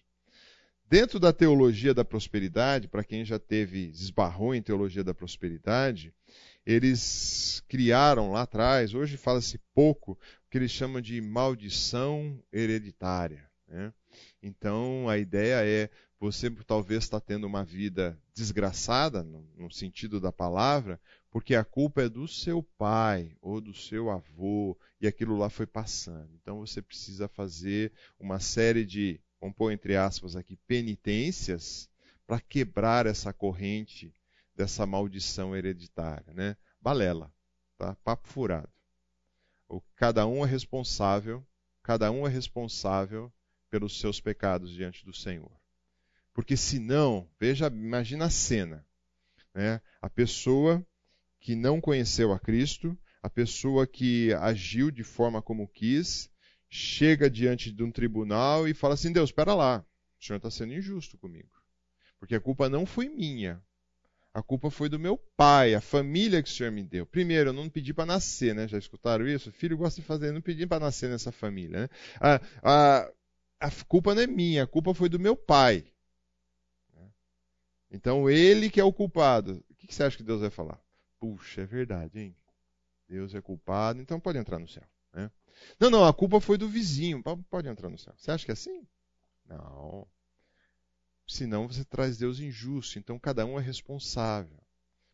[0.91, 6.13] Dentro da teologia da prosperidade, para quem já teve, esbarrou em teologia da prosperidade,
[6.67, 10.19] eles criaram lá atrás, hoje fala-se pouco, o
[10.51, 13.49] que eles chamam de maldição hereditária.
[13.69, 13.93] Né?
[14.43, 21.01] Então a ideia é você talvez está tendo uma vida desgraçada, no, sentido da palavra,
[21.31, 25.67] porque a culpa é do seu pai ou do seu avô e aquilo lá foi
[25.67, 26.35] passando.
[26.43, 31.89] Então você precisa fazer uma série de, vamos pôr entre aspas aqui, penitências
[32.27, 34.13] para quebrar essa corrente
[34.55, 36.57] dessa maldição hereditária, né?
[36.81, 37.33] Balela,
[37.79, 37.97] tá?
[38.05, 38.69] Papo furado.
[39.97, 41.47] Cada um é responsável,
[41.83, 43.33] cada um é responsável
[43.71, 45.51] pelos seus pecados diante do Senhor.
[46.33, 48.85] Porque senão, veja, imagina a cena.
[49.55, 49.81] Né?
[50.01, 50.85] A pessoa
[51.39, 56.31] que não conheceu a Cristo, a pessoa que agiu de forma como quis,
[56.71, 59.85] chega diante de um tribunal e fala assim: Deus, espera lá,
[60.19, 61.51] o senhor está sendo injusto comigo.
[62.19, 63.61] Porque a culpa não foi minha.
[64.33, 67.05] A culpa foi do meu pai, a família que o senhor me deu.
[67.05, 68.69] Primeiro, eu não pedi para nascer, né?
[68.69, 69.51] Já escutaram isso?
[69.51, 71.81] O filho gosta de fazer, não pedi para nascer nessa família.
[71.81, 71.89] Né?
[72.21, 73.13] A, a,
[73.59, 75.85] a culpa não é minha, a culpa foi do meu pai.
[77.91, 79.65] Então ele que é o culpado.
[79.69, 80.81] O que você acha que Deus vai falar?
[81.19, 82.37] Puxa, é verdade, hein?
[83.09, 84.85] Deus é culpado, então pode entrar no céu.
[85.79, 88.15] Não, não, a culpa foi do vizinho, pode entrar no céu.
[88.17, 88.87] Você acha que é assim?
[89.47, 90.07] Não.
[91.27, 94.59] Senão você traz Deus injusto, então cada um é responsável.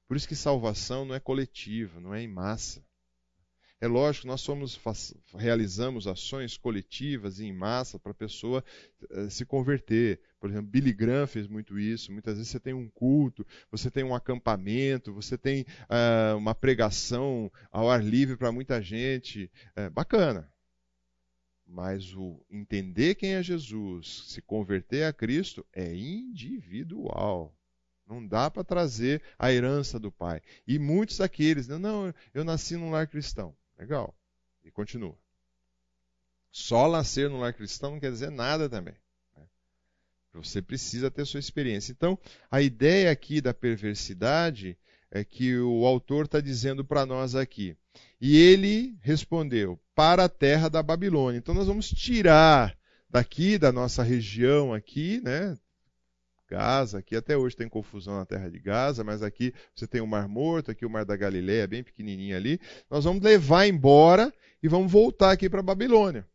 [0.08, 2.84] Por isso que salvação não é coletiva, não é em massa.
[3.78, 4.80] É lógico, nós somos,
[5.34, 8.64] realizamos ações coletivas e em massa para a pessoa
[9.10, 10.18] uh, se converter.
[10.40, 12.10] Por exemplo, Billy Graham fez muito isso.
[12.10, 17.52] Muitas vezes você tem um culto, você tem um acampamento, você tem uh, uma pregação
[17.70, 19.50] ao ar livre para muita gente.
[19.74, 20.50] É bacana.
[21.66, 27.54] Mas o entender quem é Jesus, se converter a Cristo, é individual.
[28.06, 30.40] Não dá para trazer a herança do pai.
[30.66, 33.54] E muitos daqueles, não, eu nasci num lar cristão.
[33.78, 34.14] Legal.
[34.64, 35.16] E continua.
[36.50, 38.94] Só nascer no lar cristão não quer dizer nada também.
[39.36, 39.44] Né?
[40.34, 41.92] Você precisa ter sua experiência.
[41.92, 42.18] Então,
[42.50, 44.76] a ideia aqui da perversidade
[45.10, 47.76] é que o autor está dizendo para nós aqui.
[48.20, 51.38] E ele respondeu: para a terra da Babilônia.
[51.38, 52.76] Então, nós vamos tirar
[53.08, 55.56] daqui, da nossa região aqui, né?
[56.48, 60.06] Gaza, aqui até hoje tem confusão na terra de Gaza, mas aqui você tem o
[60.06, 62.60] Mar Morto, aqui o Mar da Galileia, bem pequenininho ali.
[62.90, 64.32] Nós vamos levar embora
[64.62, 66.26] e vamos voltar aqui para a Babilônia.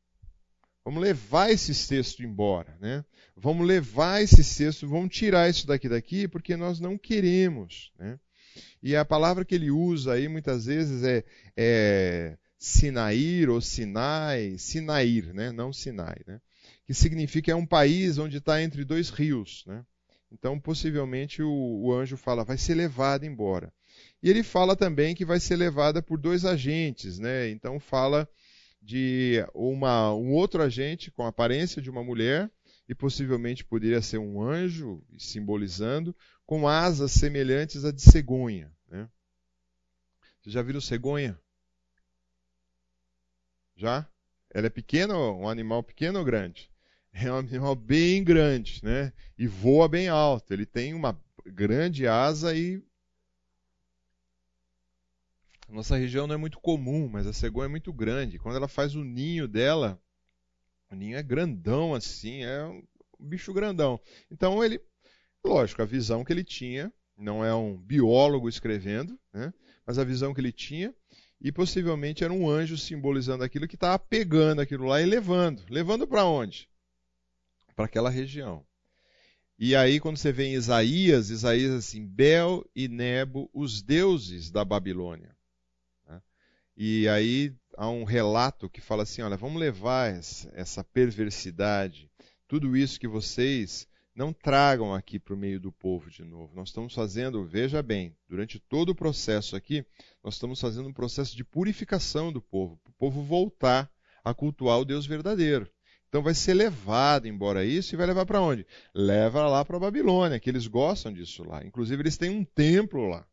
[0.83, 3.05] Vamos levar esses textos embora, né?
[3.35, 8.19] Vamos levar esses textos, vamos tirar isso daqui daqui, porque nós não queremos, né?
[8.83, 11.23] E a palavra que ele usa aí muitas vezes é,
[11.55, 15.51] é Sinair ou Sinai, Sinair, né?
[15.51, 16.41] Não Sinai, né?
[16.85, 19.85] Que significa é um país onde está entre dois rios, né?
[20.31, 23.73] Então, possivelmente, o, o anjo fala, vai ser levada embora.
[24.23, 27.49] E ele fala também que vai ser levada por dois agentes, né?
[27.49, 28.27] Então fala
[28.81, 32.49] de uma, um outro agente com aparência de uma mulher,
[32.87, 36.15] e possivelmente poderia ser um anjo, simbolizando,
[36.45, 38.71] com asas semelhantes à de cegonha.
[38.89, 39.09] Né?
[40.41, 41.39] Vocês já viram cegonha?
[43.75, 44.07] Já?
[44.49, 46.70] Ela é pequena, um animal pequeno ou grande?
[47.13, 49.11] É um animal bem grande, né?
[49.37, 50.53] E voa bem alto.
[50.53, 52.81] Ele tem uma grande asa e
[55.71, 58.37] nossa região não é muito comum, mas a cegonha é muito grande.
[58.37, 60.01] Quando ela faz o ninho dela,
[60.91, 62.83] o ninho é grandão assim, é um
[63.19, 63.99] bicho grandão.
[64.29, 64.81] Então ele,
[65.43, 69.53] lógico, a visão que ele tinha, não é um biólogo escrevendo, né?
[69.85, 70.93] mas a visão que ele tinha,
[71.39, 75.63] e possivelmente era um anjo simbolizando aquilo que estava pegando aquilo lá e levando.
[75.69, 76.69] Levando para onde?
[77.75, 78.65] Para aquela região.
[79.57, 84.65] E aí, quando você vê em Isaías, Isaías assim, Bel e Nebo, os deuses da
[84.65, 85.35] Babilônia.
[86.07, 86.21] Né?
[86.75, 90.11] E aí há um relato que fala assim: olha, vamos levar
[90.53, 92.09] essa perversidade,
[92.47, 96.55] tudo isso que vocês não tragam aqui para o meio do povo de novo.
[96.55, 99.85] Nós estamos fazendo, veja bem, durante todo o processo aqui,
[100.23, 103.89] nós estamos fazendo um processo de purificação do povo, para o povo voltar
[104.23, 105.69] a cultuar o Deus verdadeiro.
[106.11, 108.67] Então vai ser levado embora isso e vai levar para onde?
[108.93, 111.65] Leva lá para a Babilônia, que eles gostam disso lá.
[111.65, 113.25] Inclusive eles têm um templo lá.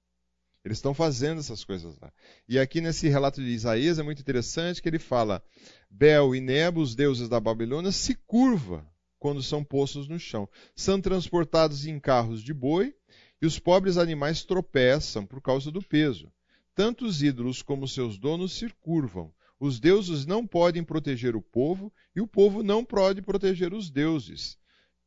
[0.64, 2.12] Eles estão fazendo essas coisas lá.
[2.48, 5.42] E aqui nesse relato de Isaías é muito interessante que ele fala:
[5.90, 8.86] Bel e Nebo, os deuses da Babilônia, se curva
[9.18, 10.48] quando são postos no chão.
[10.76, 12.94] São transportados em carros de boi
[13.42, 16.30] e os pobres animais tropeçam por causa do peso.
[16.76, 19.34] Tanto os ídolos como seus donos se curvam.
[19.60, 24.56] Os deuses não podem proteger o povo e o povo não pode proteger os deuses.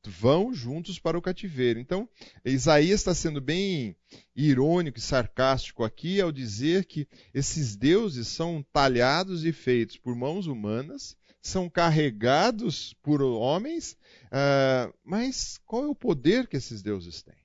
[0.05, 1.79] Vão juntos para o cativeiro.
[1.79, 2.09] Então,
[2.43, 3.95] Isaías está sendo bem
[4.35, 10.47] irônico e sarcástico aqui ao dizer que esses deuses são talhados e feitos por mãos
[10.47, 17.40] humanas, são carregados por homens, uh, mas qual é o poder que esses deuses têm?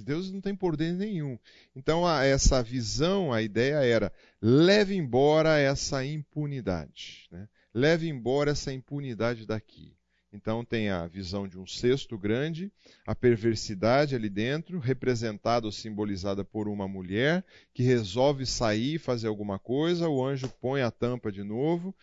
[0.00, 1.38] Deuses não têm poder nenhum.
[1.74, 7.28] Então, a, essa visão, a ideia era: leve embora essa impunidade.
[7.30, 7.48] Né?
[7.74, 9.96] Leve embora essa impunidade daqui.
[10.32, 12.72] Então, tem a visão de um cesto grande,
[13.06, 19.58] a perversidade ali dentro, representada ou simbolizada por uma mulher que resolve sair, fazer alguma
[19.58, 21.94] coisa, o anjo põe a tampa de novo,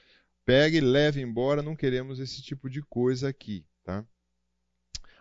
[0.46, 1.64] pega e leva embora.
[1.64, 3.66] Não queremos esse tipo de coisa aqui.
[3.84, 4.06] Tá?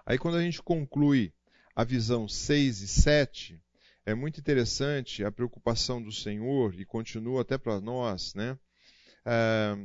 [0.05, 1.33] Aí, quando a gente conclui
[1.79, 3.63] a visão 6 e 7,
[4.05, 8.59] é muito interessante a preocupação do Senhor, e continua até para nós, né?
[9.25, 9.77] É,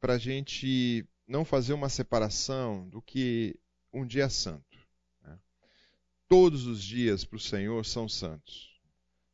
[0.00, 3.54] para a gente não fazer uma separação do que
[3.92, 4.76] um dia é santo.
[5.22, 5.38] Né?
[6.28, 8.80] Todos os dias para o Senhor são santos.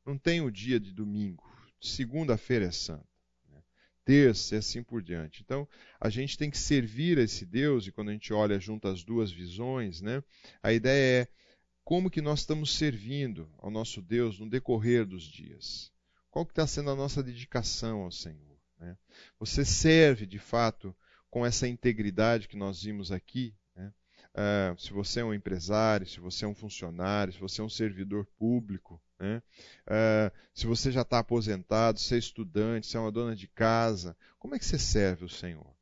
[0.04, 1.50] Não tem o dia de domingo.
[1.80, 3.08] Segunda-feira é santo.
[3.48, 3.62] Né?
[4.04, 5.40] Terça e assim por diante.
[5.42, 5.66] Então,
[5.98, 9.02] a gente tem que servir a esse Deus, e quando a gente olha junto as
[9.02, 10.22] duas visões, né,
[10.62, 11.41] a ideia é
[11.84, 15.92] como que nós estamos servindo ao nosso Deus no decorrer dos dias.
[16.30, 18.56] Qual que está sendo a nossa dedicação ao Senhor?
[18.78, 18.96] Né?
[19.38, 20.94] Você serve, de fato,
[21.30, 23.54] com essa integridade que nós vimos aqui?
[23.74, 23.92] Né?
[24.34, 27.68] Uh, se você é um empresário, se você é um funcionário, se você é um
[27.68, 29.42] servidor público, né?
[29.86, 34.16] uh, se você já está aposentado, se é estudante, se é uma dona de casa,
[34.38, 35.74] como é que você serve o Senhor?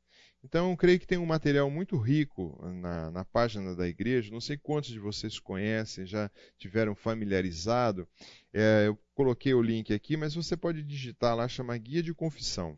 [0.43, 4.31] Então, creio que tem um material muito rico na, na, página da igreja.
[4.31, 8.07] Não sei quantos de vocês conhecem, já tiveram familiarizado.
[8.51, 12.77] É, eu coloquei o link aqui, mas você pode digitar lá, chama Guia de Confissão.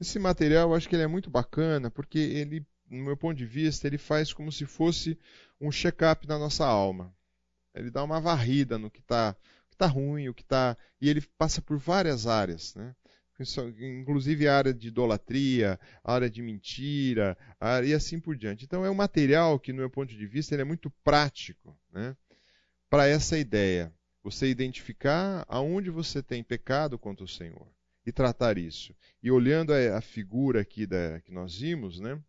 [0.00, 3.46] Esse material, eu acho que ele é muito bacana, porque ele, no meu ponto de
[3.46, 5.16] vista, ele faz como se fosse
[5.60, 7.14] um check-up na nossa alma.
[7.74, 9.36] Ele dá uma varrida no que está
[9.76, 10.76] tá ruim, o que está.
[11.00, 12.74] E ele passa por várias áreas.
[12.74, 12.94] Né?
[13.80, 18.64] Inclusive a área de idolatria, a área de mentira, área, e assim por diante.
[18.64, 22.16] Então é um material que, no meu ponto de vista, é muito prático né,
[22.90, 23.92] para essa ideia.
[24.22, 27.66] Você identificar aonde você tem pecado contra o Senhor
[28.04, 28.94] e tratar isso.
[29.22, 32.20] E olhando a, a figura aqui da, que nós vimos, né,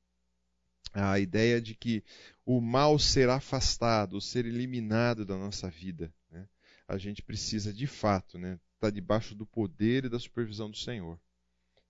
[0.93, 2.03] a ideia de que
[2.45, 6.13] o mal será afastado, ser eliminado da nossa vida.
[6.31, 6.47] Né?
[6.87, 11.19] A gente precisa, de fato, né, está debaixo do poder e da supervisão do Senhor.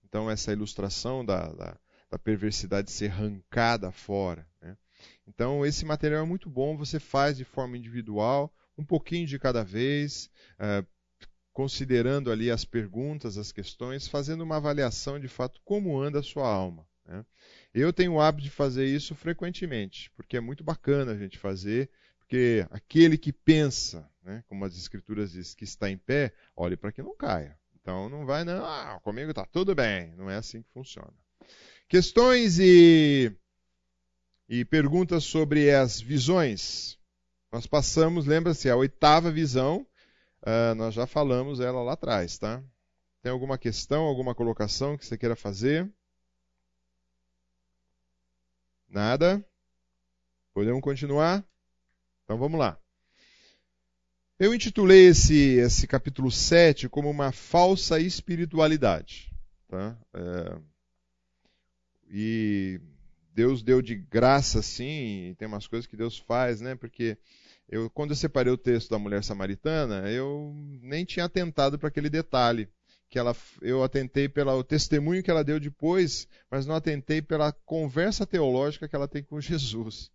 [0.03, 1.77] Então, essa ilustração da, da,
[2.09, 4.47] da perversidade ser arrancada fora.
[4.59, 4.75] Né?
[5.27, 9.63] Então, esse material é muito bom, você faz de forma individual, um pouquinho de cada
[9.63, 10.85] vez, uh,
[11.53, 16.47] considerando ali as perguntas, as questões, fazendo uma avaliação de fato como anda a sua
[16.47, 16.87] alma.
[17.05, 17.23] Né?
[17.71, 21.89] Eu tenho o hábito de fazer isso frequentemente, porque é muito bacana a gente fazer,
[22.17, 24.43] porque aquele que pensa né?
[24.47, 27.57] como as escrituras dizem que está em pé, olhe para que não caia.
[27.81, 30.13] Então não vai, não, ah, comigo está tudo bem.
[30.15, 31.13] Não é assim que funciona.
[31.87, 33.35] Questões e,
[34.47, 36.99] e perguntas sobre as visões.
[37.51, 39.87] Nós passamos, lembra-se, a oitava visão,
[40.43, 42.63] uh, nós já falamos ela lá atrás, tá?
[43.23, 45.91] Tem alguma questão, alguma colocação que você queira fazer?
[48.87, 49.43] Nada?
[50.53, 51.43] Podemos continuar?
[52.23, 52.79] Então vamos lá.
[54.39, 59.29] Eu intitulei esse, esse capítulo 7 como uma falsa espiritualidade.
[59.67, 59.97] Tá?
[60.13, 60.57] É,
[62.09, 62.79] e
[63.33, 66.73] Deus deu de graça, sim, tem umas coisas que Deus faz, né?
[66.73, 67.17] Porque
[67.67, 72.09] Eu, quando eu separei o texto da mulher samaritana, eu nem tinha atentado para aquele
[72.09, 72.67] detalhe
[73.09, 78.25] que ela, eu atentei pelo testemunho que ela deu depois, mas não atentei pela conversa
[78.25, 80.09] teológica que ela tem com Jesus.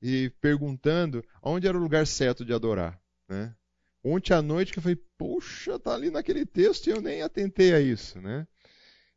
[0.00, 2.98] E perguntando onde era o lugar certo de adorar.
[3.28, 3.54] Né?
[4.02, 7.74] Ontem à noite que eu falei, poxa, tá ali naquele texto e eu nem atentei
[7.74, 8.20] a isso.
[8.20, 8.46] Né?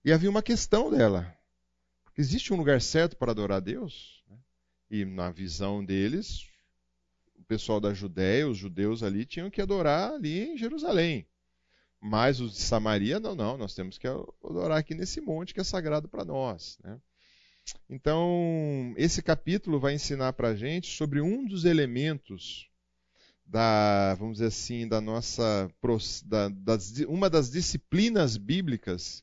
[0.03, 1.33] E havia uma questão dela.
[2.17, 4.21] Existe um lugar certo para adorar a Deus?
[4.89, 6.45] E na visão deles,
[7.35, 11.25] o pessoal da Judéia, os judeus ali, tinham que adorar ali em Jerusalém.
[12.01, 15.63] Mas os de Samaria, não, não, nós temos que adorar aqui nesse monte que é
[15.63, 16.77] sagrado para nós.
[16.83, 16.99] Né?
[17.89, 22.70] Então, esse capítulo vai ensinar para a gente sobre um dos elementos
[23.51, 25.69] da, vamos dizer assim, da nossa,
[26.25, 29.21] da, das, uma das disciplinas bíblicas,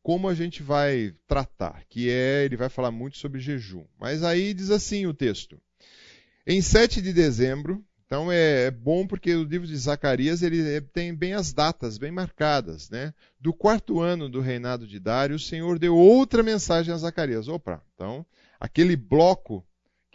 [0.00, 3.84] como a gente vai tratar, que é, ele vai falar muito sobre jejum.
[3.98, 5.60] Mas aí diz assim o texto:
[6.46, 11.12] Em 7 de dezembro, então é, é, bom porque o livro de Zacarias ele tem
[11.12, 13.12] bem as datas bem marcadas, né?
[13.40, 17.48] Do quarto ano do reinado de Dário, o Senhor deu outra mensagem a Zacarias.
[17.48, 18.24] Opa, então
[18.60, 19.66] aquele bloco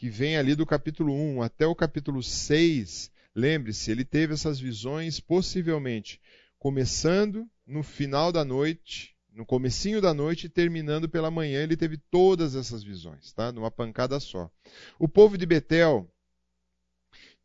[0.03, 5.21] que vem ali do capítulo 1 até o capítulo 6, lembre-se, ele teve essas visões
[5.21, 6.19] possivelmente
[6.59, 11.95] começando no final da noite, no comecinho da noite e terminando pela manhã, ele teve
[12.11, 13.49] todas essas visões, tá?
[13.53, 14.51] Numa pancada só.
[14.99, 16.05] O povo de Betel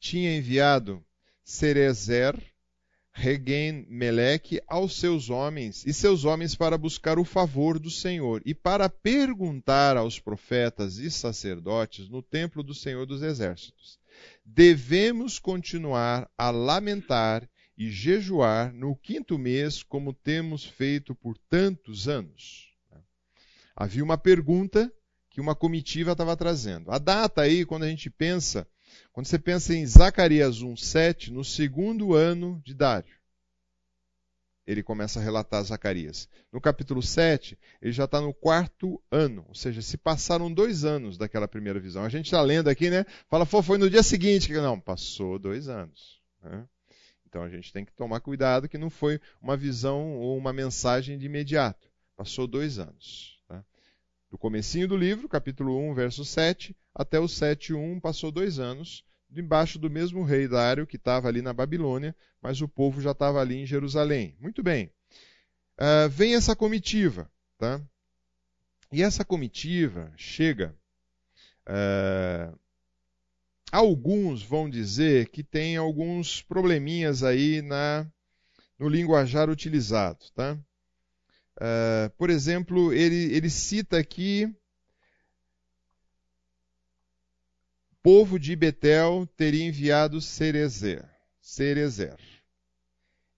[0.01, 1.01] tinha enviado
[1.45, 2.35] Cerezer,
[3.19, 8.55] Regen Meleque aos seus homens e seus homens para buscar o favor do Senhor e
[8.55, 13.99] para perguntar aos profetas e sacerdotes no templo do Senhor dos Exércitos:
[14.45, 22.73] Devemos continuar a lamentar e jejuar no quinto mês, como temos feito por tantos anos?
[23.75, 24.93] Havia uma pergunta
[25.29, 26.89] que uma comitiva estava trazendo.
[26.93, 28.65] A data aí, quando a gente pensa
[29.13, 33.19] quando você pensa em Zacarias 1,7, no segundo ano de Dário,
[34.69, 36.29] ele começa a relatar Zacarias.
[36.53, 41.17] No capítulo 7, ele já está no quarto ano, ou seja, se passaram dois anos
[41.17, 42.05] daquela primeira visão.
[42.05, 43.07] A gente está lendo aqui, né?
[43.31, 44.53] Fala, foi no dia seguinte.
[44.53, 46.21] Não, passou dois anos.
[46.43, 46.69] Né?
[47.27, 51.17] Então a gente tem que tomar cuidado que não foi uma visão ou uma mensagem
[51.17, 51.89] de imediato.
[52.15, 53.38] Passou dois anos.
[54.31, 59.79] Do comecinho do livro, capítulo 1, verso 7, até o 7.1 passou dois anos, debaixo
[59.79, 63.57] do mesmo rei Dário, que estava ali na Babilônia, mas o povo já estava ali
[63.57, 64.37] em Jerusalém.
[64.39, 64.93] Muito bem.
[65.79, 67.81] Uh, vem essa comitiva, tá?
[68.93, 70.77] E essa comitiva chega.
[71.67, 72.59] Uh,
[73.73, 78.07] alguns vão dizer que tem alguns probleminhas aí na,
[78.79, 80.59] no linguajar utilizado, tá?
[81.59, 84.49] Uh, por exemplo, ele, ele cita aqui
[88.03, 91.05] povo de Betel teria enviado Cerezer,
[91.41, 92.17] Cerezer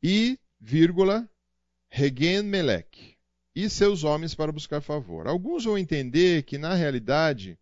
[0.02, 1.28] e, vírgula,
[1.88, 3.16] Regen Melech
[3.54, 5.26] e seus homens para buscar favor.
[5.26, 7.58] Alguns vão entender que, na realidade,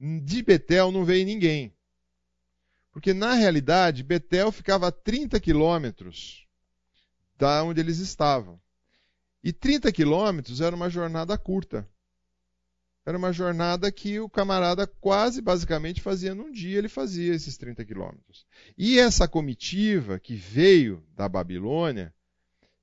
[0.00, 1.72] de Betel não veio ninguém.
[2.90, 6.46] Porque, na realidade, Betel ficava a 30 quilômetros
[7.38, 8.60] da onde eles estavam.
[9.42, 11.88] E 30 quilômetros era uma jornada curta.
[13.06, 17.84] Era uma jornada que o camarada quase basicamente fazia num dia, ele fazia esses 30
[17.84, 18.46] quilômetros.
[18.76, 22.14] E essa comitiva que veio da Babilônia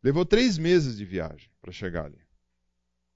[0.03, 2.19] levou três meses de viagem para chegar ali.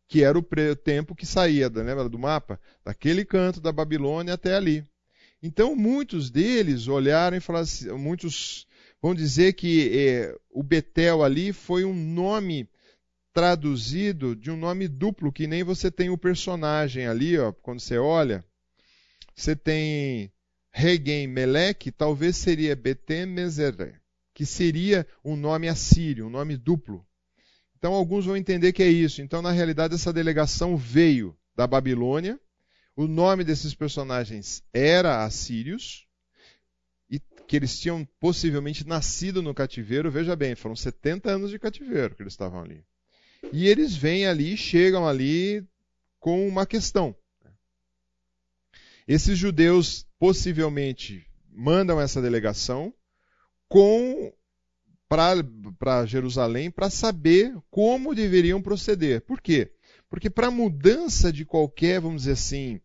[0.08, 2.60] Que era o tempo que saía, lembra do mapa?
[2.84, 4.86] Daquele canto da Babilônia até ali.
[5.42, 8.68] Então muitos deles olharam e falaram assim, muitos
[9.02, 12.70] vão dizer que é, o Betel ali foi um nome
[13.34, 17.98] traduzido de um nome duplo, que nem você tem o personagem ali, ó, quando você
[17.98, 18.44] olha.
[19.36, 20.32] Você tem
[20.72, 24.00] Regen Melech, talvez seria Betem Mezeré,
[24.34, 27.06] que seria um nome assírio, um nome duplo.
[27.78, 29.22] Então alguns vão entender que é isso.
[29.22, 32.40] Então, na realidade, essa delegação veio da Babilônia.
[32.96, 36.06] O nome desses personagens era Assírios,
[37.10, 40.12] e que eles tinham possivelmente nascido no cativeiro.
[40.12, 42.86] Veja bem, foram 70 anos de cativeiro que eles estavam ali.
[43.52, 45.66] E eles vêm ali, chegam ali
[46.20, 47.16] com uma questão.
[49.08, 52.94] Esses judeus possivelmente mandam essa delegação
[53.68, 54.32] com
[55.08, 59.20] para Jerusalém para saber como deveriam proceder.
[59.22, 59.74] Por quê?
[60.10, 62.76] Porque para mudança de qualquer, vamos dizer assim,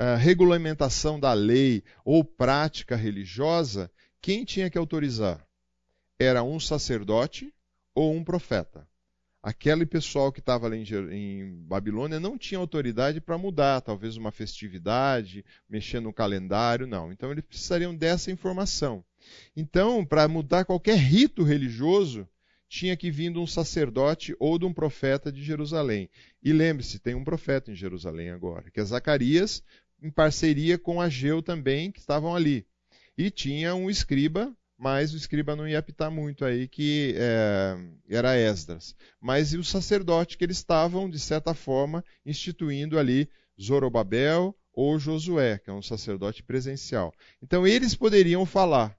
[0.00, 3.90] uh, regulamentação da lei ou prática religiosa,
[4.20, 5.46] quem tinha que autorizar?
[6.18, 7.52] Era um sacerdote
[7.94, 8.88] ou um profeta.
[9.44, 14.32] Aquele pessoal que estava ali em, em, Babilônia não tinha autoridade para mudar, talvez uma
[14.32, 17.12] festividade, mexer no calendário, não.
[17.12, 19.04] Então eles precisariam dessa informação.
[19.54, 22.26] Então, para mudar qualquer rito religioso,
[22.70, 26.08] tinha que vir de um sacerdote ou de um profeta de Jerusalém.
[26.42, 29.62] E lembre-se, tem um profeta em Jerusalém agora, que é Zacarias,
[30.02, 32.66] em parceria com Ageu também, que estavam ali.
[33.16, 37.74] E tinha um escriba, mas o escriba não ia apitar muito aí, que é,
[38.06, 38.94] era Esdras.
[39.18, 43.26] Mas e o sacerdote que eles estavam, de certa forma, instituindo ali
[43.58, 47.14] Zorobabel ou Josué, que é um sacerdote presencial.
[47.42, 48.94] Então eles poderiam falar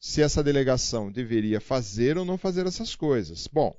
[0.00, 3.46] se essa delegação deveria fazer ou não fazer essas coisas.
[3.46, 3.72] Bom,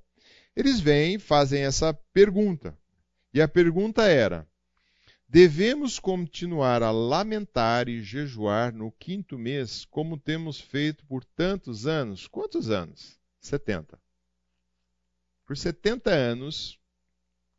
[0.56, 2.78] eles vêm, fazem essa pergunta.
[3.34, 4.47] E a pergunta era:
[5.32, 12.28] devemos continuar a lamentar e jejuar no quinto mês, como temos feito por tantos anos?
[12.28, 13.18] Quantos anos?
[13.40, 13.98] 70.
[15.46, 16.78] Por 70 anos,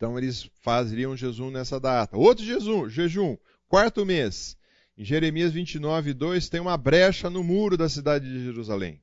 [0.00, 2.16] Então eles fariam jejum nessa data.
[2.16, 3.36] Outro jejum, jejum
[3.68, 4.56] quarto mês.
[4.96, 9.02] Em Jeremias 29, 2 tem uma brecha no muro da cidade de Jerusalém.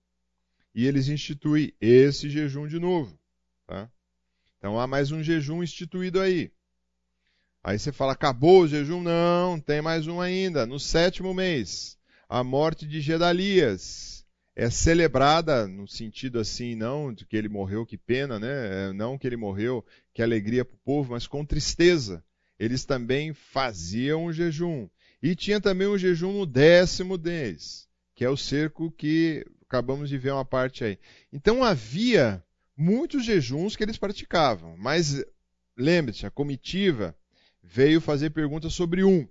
[0.73, 3.15] E eles instituem esse jejum de novo.
[3.67, 3.87] Tá?
[4.57, 6.51] Então há mais um jejum instituído aí.
[7.63, 9.03] Aí você fala, acabou o jejum?
[9.03, 10.65] Não, tem mais um ainda.
[10.65, 11.95] No sétimo mês,
[12.27, 14.25] a morte de Gedalias
[14.60, 18.88] é celebrada no sentido assim, não de que ele morreu, que pena, né?
[18.88, 22.26] É, não que ele morreu, que alegria para o povo, mas com tristeza.
[22.58, 24.89] Eles também faziam o jejum.
[25.22, 30.18] E tinha também um jejum no décimo mês, que é o cerco que acabamos de
[30.18, 30.97] ver uma parte aí.
[31.32, 32.43] Então havia
[32.76, 35.24] muitos jejuns que eles praticavam, mas
[35.78, 37.16] lembre-se, a comitiva
[37.62, 39.28] veio fazer perguntas sobre um.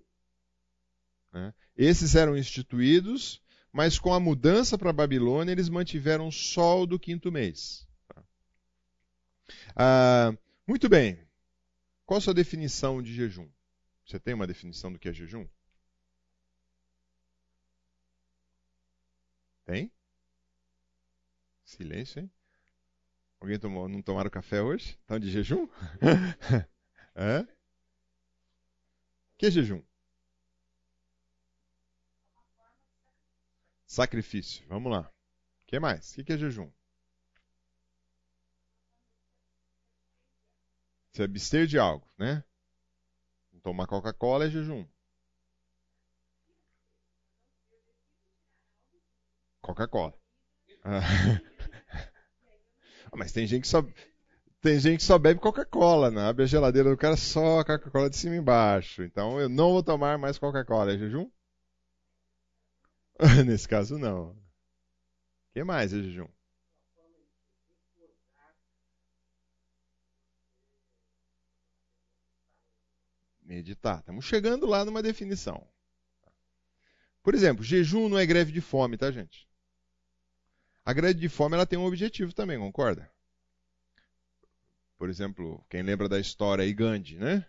[1.32, 1.52] Né?
[1.76, 3.42] Esses eram instituídos,
[3.76, 7.86] mas com a mudança para a Babilônia, eles mantiveram só o do quinto mês.
[9.76, 10.34] Ah,
[10.66, 11.18] muito bem.
[12.06, 13.46] Qual a sua definição de jejum?
[14.06, 15.46] Você tem uma definição do que é jejum?
[19.66, 19.92] Tem?
[21.62, 22.30] Silêncio, hein?
[23.38, 24.96] Alguém tomou, não tomaram café hoje?
[25.02, 25.68] Estão de jejum?
[27.14, 27.46] é?
[29.36, 29.82] que jejum?
[33.86, 34.64] Sacrifício.
[34.68, 35.00] Vamos lá.
[35.00, 36.16] O que mais?
[36.16, 36.70] O que é jejum?
[41.12, 42.44] Se abster de algo, né?
[43.62, 44.86] Tomar Coca-Cola é jejum.
[49.60, 50.14] Coca-Cola.
[50.88, 51.00] Ah.
[53.16, 53.82] Mas tem gente que só
[54.60, 56.28] tem gente que só bebe Coca-Cola, né?
[56.28, 59.02] Abre a geladeira do cara só Coca-Cola de cima e embaixo.
[59.02, 60.92] Então eu não vou tomar mais Coca-Cola.
[60.92, 61.28] É jejum?
[63.46, 64.30] Nesse caso, não.
[64.30, 64.36] O
[65.52, 66.28] que mais é jejum?
[73.42, 74.00] Meditar.
[74.00, 75.66] Estamos chegando lá numa definição.
[77.22, 79.48] Por exemplo, jejum não é greve de fome, tá, gente?
[80.84, 83.10] A greve de fome ela tem um objetivo também, concorda?
[84.98, 87.46] Por exemplo, quem lembra da história aí, Gandhi, né?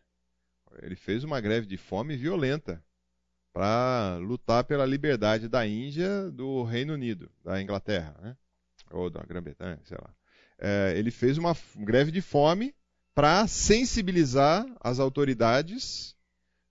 [0.81, 2.83] Ele fez uma greve de fome violenta
[3.57, 8.37] para lutar pela liberdade da Índia do Reino Unido, da Inglaterra, né?
[8.91, 10.13] ou da Grã-Bretanha, sei lá.
[10.59, 12.75] É, ele fez uma greve de fome
[13.15, 16.15] para sensibilizar as autoridades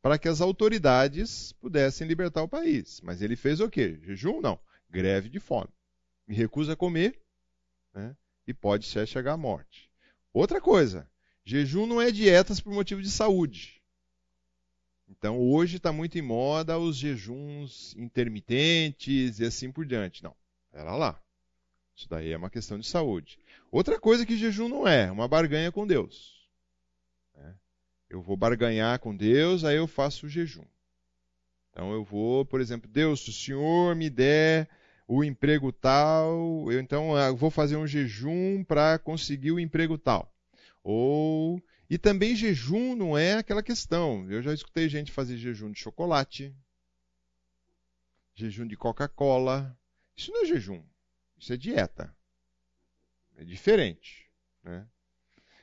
[0.00, 3.00] para que as autoridades pudessem libertar o país.
[3.02, 3.98] Mas ele fez o quê?
[4.04, 4.40] Jejum?
[4.40, 4.56] Não.
[4.88, 5.70] Greve de fome.
[6.24, 7.20] Me recusa a comer,
[7.92, 8.14] né?
[8.46, 9.90] e pode chegar à morte.
[10.32, 11.10] Outra coisa,
[11.44, 13.75] jejum não é dietas por motivo de saúde.
[15.08, 20.22] Então hoje está muito em moda os jejuns intermitentes e assim por diante.
[20.22, 20.34] Não,
[20.72, 21.20] era lá.
[21.94, 23.38] Isso daí é uma questão de saúde.
[23.70, 26.46] Outra coisa que jejum não é, uma barganha com Deus.
[27.34, 27.54] É.
[28.10, 30.64] Eu vou barganhar com Deus, aí eu faço o jejum.
[31.70, 34.68] Então eu vou, por exemplo, Deus, se o Senhor me der
[35.08, 40.32] o emprego tal, eu então eu vou fazer um jejum para conseguir o emprego tal.
[40.82, 44.30] Ou e também jejum não é aquela questão.
[44.30, 46.54] Eu já escutei gente fazer jejum de chocolate,
[48.34, 49.76] jejum de Coca-Cola.
[50.16, 50.82] Isso não é jejum,
[51.38, 52.14] isso é dieta.
[53.36, 54.30] É diferente.
[54.62, 54.86] Né?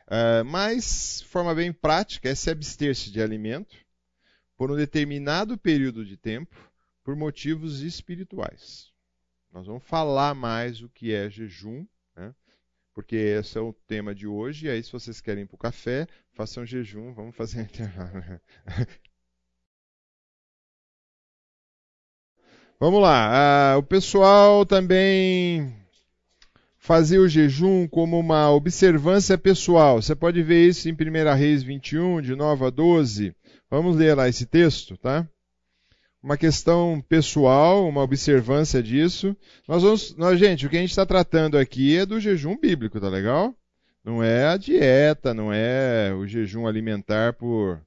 [0.07, 3.76] Uh, mas, forma bem prática, é se abster-se de alimento
[4.55, 6.55] por um determinado período de tempo
[7.03, 8.91] por motivos espirituais.
[9.51, 11.86] Nós vamos falar mais o que é jejum?
[12.94, 14.68] Porque esse é o tema de hoje.
[14.68, 18.39] E aí, se vocês querem ir para o café, façam jejum, vamos fazer intervalo.
[22.80, 23.74] vamos lá.
[23.74, 25.76] Ah, o pessoal também
[26.78, 30.02] fazia o jejum como uma observância pessoal.
[30.02, 33.36] Você pode ver isso em 1 Reis 21, de 9 a 12.
[33.70, 35.28] Vamos ler lá esse texto, tá?
[36.24, 39.36] Uma questão pessoal, uma observância disso.
[39.67, 42.99] Nós vamos, nós, gente, o que a gente está tratando aqui é do jejum bíblico,
[42.99, 43.53] tá legal?
[44.05, 47.82] Não é a dieta, não é o jejum alimentar por,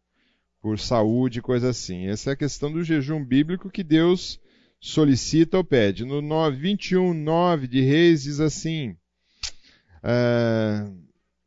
[0.61, 2.09] por saúde, coisa assim.
[2.09, 4.39] Essa é a questão do jejum bíblico que Deus
[4.78, 6.05] solicita ou pede.
[6.05, 8.91] No 9, 21, 9 de Reis diz assim:
[10.05, 10.95] uh,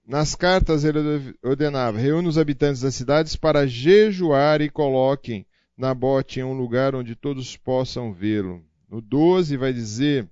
[0.08, 5.46] nas cartas ele ordenava: reúna os habitantes das cidades para jejuar e coloquem
[5.80, 8.62] Nabote em um lugar onde todos possam vê-lo.
[8.90, 10.28] No 12 vai dizer: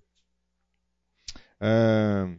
[1.57, 2.29] ah,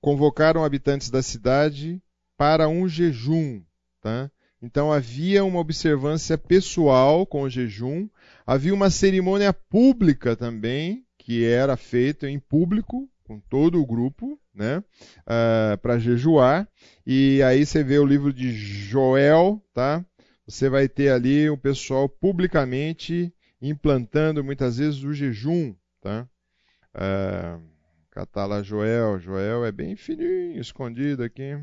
[0.00, 2.02] convocaram habitantes da cidade
[2.38, 3.62] para um jejum.
[4.00, 4.30] Tá?
[4.62, 8.08] Então havia uma observância pessoal com o jejum,
[8.46, 14.78] havia uma cerimônia pública também, que era feita em público, com todo o grupo, né,
[14.78, 16.66] uh, para jejuar.
[17.06, 20.02] E aí você vê o livro de Joel, tá?
[20.46, 26.28] Você vai ter ali o pessoal publicamente implantando muitas vezes o jejum, tá?
[26.94, 27.58] É,
[28.10, 31.58] catar lá Joel, Joel é bem fininho, escondido aqui.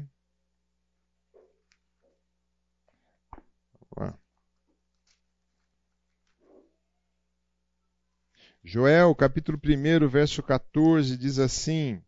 [8.64, 12.02] Joel, capítulo 1, verso 14, diz assim: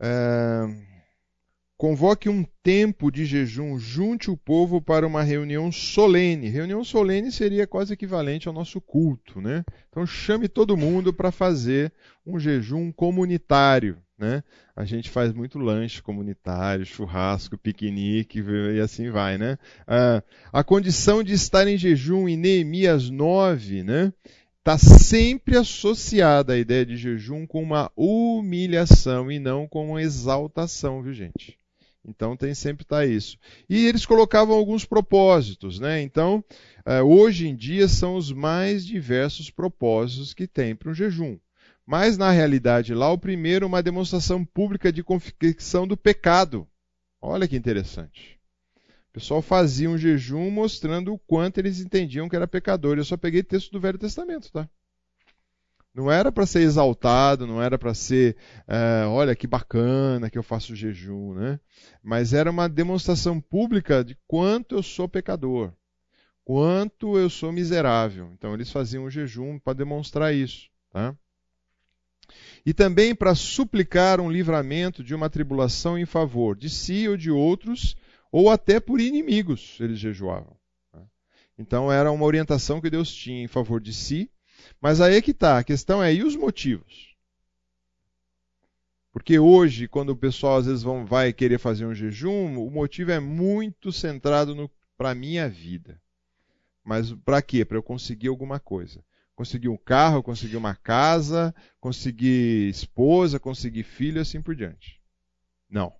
[0.00, 0.93] é,
[1.76, 6.48] Convoque um tempo de jejum, junte o povo para uma reunião solene.
[6.48, 9.64] Reunião solene seria quase equivalente ao nosso culto, né?
[9.90, 11.92] Então chame todo mundo para fazer
[12.24, 14.44] um jejum comunitário, né?
[14.76, 19.58] A gente faz muito lanche comunitário, churrasco, piquenique e assim vai, né?
[19.84, 20.22] Ah,
[20.52, 24.12] a condição de estar em jejum em Neemias 9, né?
[24.60, 31.02] Está sempre associada a ideia de jejum com uma humilhação e não com uma exaltação,
[31.02, 31.58] viu gente?
[32.06, 33.38] Então tem sempre tá isso.
[33.68, 36.02] E eles colocavam alguns propósitos, né?
[36.02, 36.44] Então,
[36.84, 41.38] eh, hoje em dia são os mais diversos propósitos que tem para um jejum.
[41.86, 46.68] Mas na realidade lá o primeiro uma demonstração pública de convicção do pecado.
[47.20, 48.38] Olha que interessante.
[49.10, 52.98] O pessoal fazia um jejum mostrando o quanto eles entendiam que era pecador.
[52.98, 54.68] Eu só peguei texto do Velho Testamento, tá?
[55.94, 58.36] Não era para ser exaltado, não era para ser,
[58.66, 61.60] uh, olha que bacana que eu faço jejum, né?
[62.02, 65.72] Mas era uma demonstração pública de quanto eu sou pecador,
[66.44, 68.28] quanto eu sou miserável.
[68.32, 71.16] Então eles faziam o jejum para demonstrar isso, tá?
[72.66, 77.30] E também para suplicar um livramento de uma tribulação em favor de si ou de
[77.30, 77.94] outros,
[78.32, 80.56] ou até por inimigos, eles jejuavam.
[80.90, 81.02] Tá?
[81.56, 84.28] Então era uma orientação que Deus tinha em favor de si
[84.80, 87.14] mas aí é que está, a questão é, e os motivos?
[89.14, 93.12] Porque hoje, quando o pessoal às vezes vão, vai querer fazer um jejum, o motivo
[93.12, 96.02] é muito centrado para a minha vida.
[96.82, 97.64] Mas para quê?
[97.64, 99.04] Para eu conseguir alguma coisa.
[99.36, 105.00] Conseguir um carro, conseguir uma casa, conseguir esposa, conseguir filho, assim por diante.
[105.70, 105.92] Não.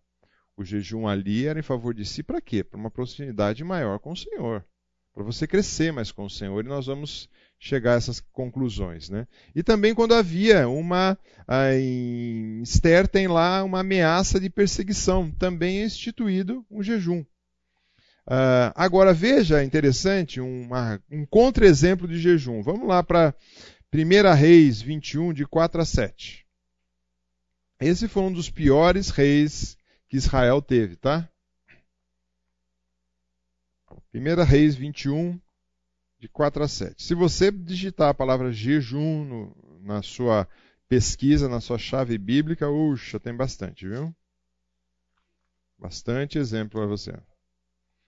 [0.57, 2.65] O jejum ali era em favor de si para quê?
[2.65, 4.65] Para uma proximidade maior com o Senhor.
[5.13, 6.65] Para você crescer mais com o Senhor.
[6.65, 9.09] E nós vamos chegar a essas conclusões.
[9.09, 9.27] Né?
[9.55, 11.19] E também quando havia uma.
[11.77, 17.25] Em Esther tem lá uma ameaça de perseguição, também é instituído um jejum.
[18.27, 22.63] Uh, agora veja, interessante, uma, um contra-exemplo de jejum.
[22.63, 23.35] Vamos lá para
[23.93, 26.47] 1 Reis 21, de 4 a 7.
[27.81, 29.77] Esse foi um dos piores reis
[30.09, 31.29] que Israel teve, tá?
[34.15, 35.39] 1 Reis 21,
[36.25, 37.03] de 4 a 7.
[37.03, 40.49] Se você digitar a palavra jejum no, na sua
[40.89, 44.15] pesquisa, na sua chave bíblica, uxa, tem bastante, viu?
[45.79, 47.13] Bastante exemplo para você.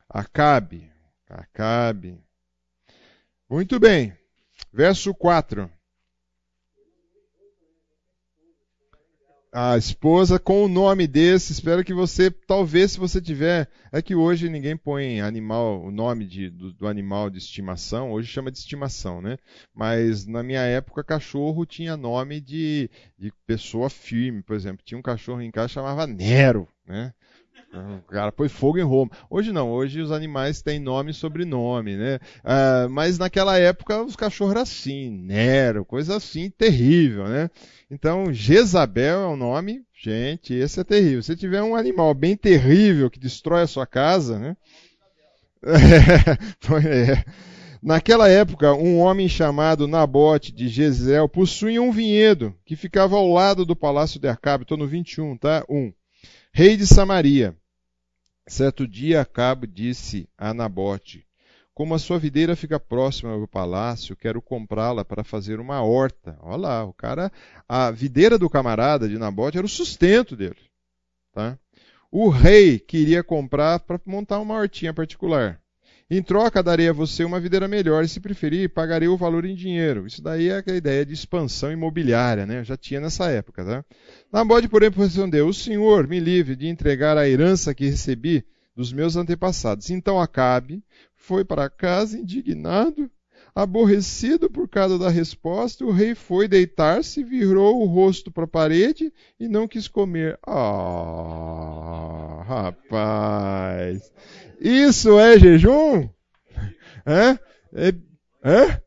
[0.08, 0.90] Acabe.
[1.28, 2.18] Acabe.
[3.50, 4.16] Muito bem.
[4.72, 5.70] Verso 4.
[9.58, 11.50] A esposa com o nome desse.
[11.50, 13.66] Espero que você, talvez, se você tiver.
[13.90, 18.28] É que hoje ninguém põe animal, o nome de, do, do, animal de estimação, hoje
[18.28, 19.38] chama de estimação, né?
[19.74, 24.84] Mas na minha época, cachorro tinha nome de, de pessoa firme, por exemplo.
[24.84, 27.14] Tinha um cachorro em casa chamava Nero, né?
[27.72, 29.10] O cara põe fogo em Roma.
[29.28, 32.18] Hoje não, hoje os animais têm nome e sobrenome, né?
[32.42, 37.50] Ah, mas naquela época os cachorros eram assim, Nero, coisa assim terrível, né?
[37.90, 41.22] Então, Jezabel é o nome, gente, esse é terrível.
[41.22, 44.56] Se tiver um animal bem terrível que destrói a sua casa, né?
[46.84, 47.24] É,
[47.82, 53.64] Naquela época, um homem chamado Nabote de Jezreel possuía um vinhedo que ficava ao lado
[53.64, 54.62] do palácio de Acabe.
[54.62, 55.64] Estou no 21, tá?
[55.68, 55.92] 1
[56.56, 57.54] rei de Samaria.
[58.48, 61.26] Certo dia, Acabe disse a Nabote:
[61.74, 66.38] Como a sua videira fica próxima ao palácio, quero comprá-la para fazer uma horta.
[66.40, 67.30] Olha lá, o cara,
[67.68, 70.56] a videira do camarada de Nabote era o sustento dele.
[71.30, 71.58] Tá?
[72.10, 75.60] O rei queria comprar para montar uma hortinha particular.
[76.08, 79.56] Em troca, darei a você uma videira melhor e, se preferir, pagarei o valor em
[79.56, 80.06] dinheiro.
[80.06, 82.62] Isso daí é a ideia de expansão imobiliária, né?
[82.62, 83.84] Já tinha nessa época, tá?
[84.32, 88.44] Nabode, porém, respondeu: O senhor me livre de entregar a herança que recebi
[88.76, 89.90] dos meus antepassados.
[89.90, 90.80] Então Acabe
[91.16, 93.10] foi para casa indignado,
[93.56, 95.82] aborrecido por causa da resposta.
[95.82, 100.38] O rei foi deitar-se, virou o rosto para a parede e não quis comer.
[100.46, 104.12] Ah, rapaz!
[104.60, 106.06] Isso é jejum?
[107.06, 107.38] É?
[107.72, 107.94] É,
[108.44, 108.80] é?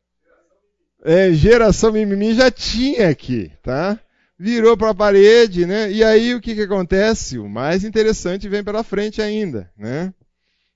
[1.03, 3.99] é geração mimimi já tinha aqui, tá?
[4.37, 5.91] Virou para a parede, né?
[5.91, 7.39] E aí o que, que acontece?
[7.39, 10.13] O mais interessante vem pela frente ainda, né?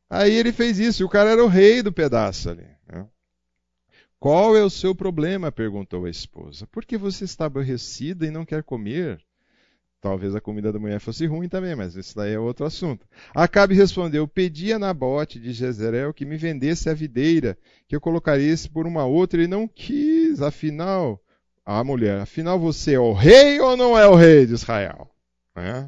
[0.10, 2.66] Aí ele fez isso, o cara era o rei do pedaço ali.
[2.92, 3.06] Né?
[4.24, 5.52] Qual é o seu problema?
[5.52, 6.66] perguntou a esposa.
[6.68, 9.20] Por que você está aborrecida e não quer comer?
[10.00, 13.06] Talvez a comida da mulher fosse ruim também, mas isso daí é outro assunto.
[13.36, 18.56] Acabe respondeu: Pedi a Nabote de Jezreel que me vendesse a videira, que eu colocaria
[18.72, 20.42] por uma outra, e não quis.
[20.42, 21.22] Afinal,
[21.66, 25.12] a mulher, afinal você é o rei ou não é o rei de Israel?
[25.54, 25.86] É.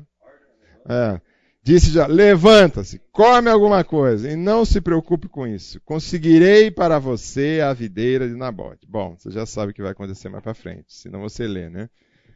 [0.89, 1.21] É.
[1.65, 5.81] Disse já: Levanta-se, come alguma coisa e não se preocupe com isso.
[5.81, 8.85] Conseguirei para você a videira de Nabote.
[8.87, 11.89] Bom, você já sabe o que vai acontecer mais para frente, senão você lê, né?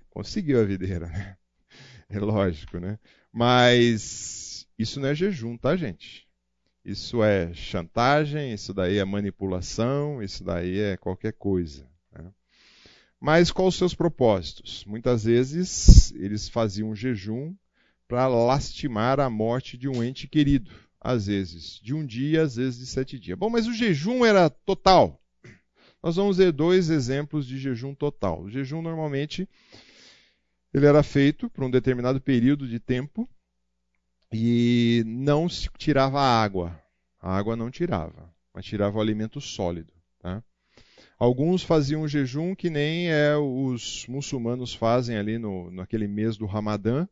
[0.09, 1.37] Conseguiu a videira, né?
[2.11, 2.97] É lógico, né?
[3.31, 6.27] Mas isso não é jejum, tá, gente?
[6.83, 11.87] Isso é chantagem, isso daí é manipulação, isso daí é qualquer coisa.
[12.11, 12.31] Né?
[13.19, 14.83] Mas quais os seus propósitos?
[14.85, 17.53] Muitas vezes eles faziam jejum
[18.09, 20.71] para lastimar a morte de um ente querido.
[20.99, 23.37] Às vezes de um dia, às vezes de sete dias.
[23.37, 25.21] Bom, mas o jejum era total.
[26.01, 28.41] Nós vamos ver dois exemplos de jejum total.
[28.41, 29.47] O jejum normalmente
[30.73, 33.29] ele era feito por um determinado período de tempo
[34.33, 36.81] e não se tirava água.
[37.21, 39.93] A água não tirava, mas tirava o alimento sólido.
[40.19, 40.43] Tá?
[41.17, 47.07] Alguns faziam jejum que nem é, os muçulmanos fazem ali no, naquele mês do Ramadã,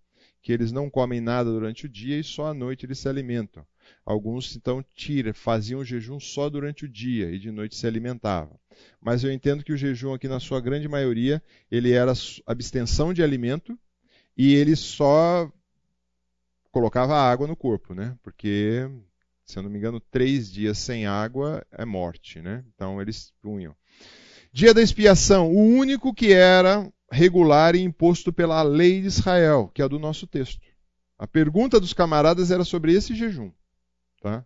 [0.47, 3.67] que eles não comem nada durante o dia e só à noite eles se alimentam.
[4.05, 8.57] Alguns então tira, faziam jejum só durante o dia e de noite se alimentavam.
[9.01, 12.13] Mas eu entendo que o jejum aqui na sua grande maioria, ele era
[12.45, 13.77] abstenção de alimento
[14.37, 15.51] e ele só
[16.71, 18.17] colocava água no corpo, né?
[18.23, 18.89] Porque,
[19.43, 22.63] se eu não me engano, três dias sem água é morte, né?
[22.73, 23.75] Então eles punham.
[24.53, 29.81] Dia da expiação, o único que era regular e imposto pela lei de Israel, que
[29.81, 30.61] é a do nosso texto.
[31.17, 33.51] A pergunta dos camaradas era sobre esse jejum.
[34.21, 34.45] Tá?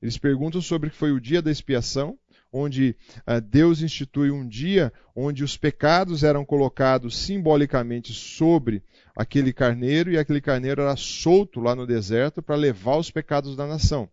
[0.00, 2.18] Eles perguntam sobre que foi o dia da expiação,
[2.52, 2.96] onde
[3.26, 8.82] uh, Deus institui um dia onde os pecados eram colocados simbolicamente sobre
[9.14, 13.66] aquele carneiro e aquele carneiro era solto lá no deserto para levar os pecados da
[13.66, 14.08] nação.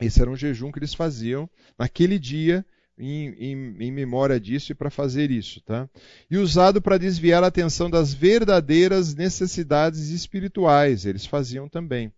[0.00, 1.48] Esse era um jejum que eles faziam
[1.78, 2.64] naquele dia
[3.04, 5.88] em, em, em, memória disso e para fazer isso, tá?
[6.30, 12.12] E usado para desviar a atenção das verdadeiras necessidades espirituais, eles faziam também.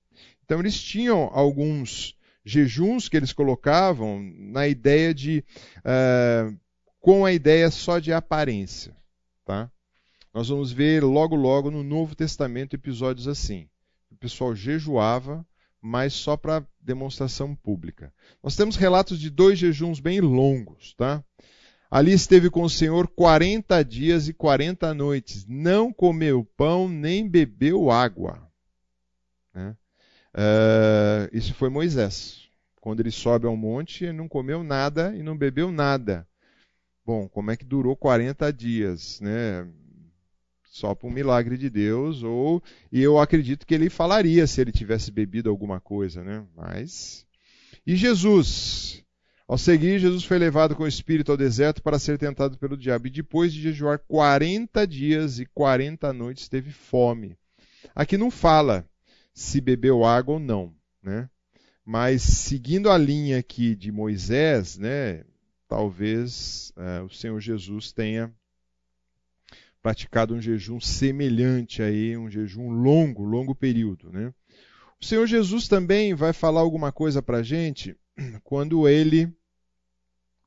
[0.45, 2.15] Então eles tinham alguns
[2.45, 5.43] jejuns que eles colocavam na ideia de
[5.79, 6.55] uh,
[7.01, 8.95] com a ideia só de aparência.
[9.45, 9.71] Tá?
[10.35, 13.69] Nós vamos ver logo logo no Novo Testamento episódios assim.
[14.11, 15.47] O pessoal jejuava,
[15.81, 18.13] mas só para demonstração pública.
[18.43, 21.25] Nós temos relatos de dois jejuns bem longos, tá?
[21.91, 27.91] Ali esteve com o Senhor 40 dias e 40 noites, não comeu pão nem bebeu
[27.91, 28.51] água.
[29.55, 29.77] Né?
[30.35, 32.49] Uh, isso foi Moisés.
[32.81, 36.27] Quando ele sobe ao monte, ele não comeu nada e não bebeu nada.
[37.07, 39.21] Bom, como é que durou 40 dias?
[39.21, 39.67] Né?
[40.75, 42.61] Só por um milagre de Deus, ou
[42.91, 46.45] e eu acredito que ele falaria se ele tivesse bebido alguma coisa, né?
[46.57, 47.25] Mas
[47.87, 49.05] e Jesus,
[49.47, 53.07] ao seguir, Jesus foi levado com o Espírito ao deserto para ser tentado pelo diabo.
[53.07, 57.39] E depois de jejuar 40 dias e 40 noites, teve fome.
[57.95, 58.85] Aqui não fala
[59.33, 61.31] se bebeu água ou não, né?
[61.85, 65.25] Mas seguindo a linha aqui de Moisés, né?
[65.69, 68.35] Talvez é, o Senhor Jesus tenha
[69.85, 74.11] praticado um jejum semelhante aí, um jejum longo, longo período.
[74.11, 74.33] Né?
[74.99, 77.95] O Senhor Jesus também vai falar alguma coisa para a gente
[78.43, 79.31] quando ele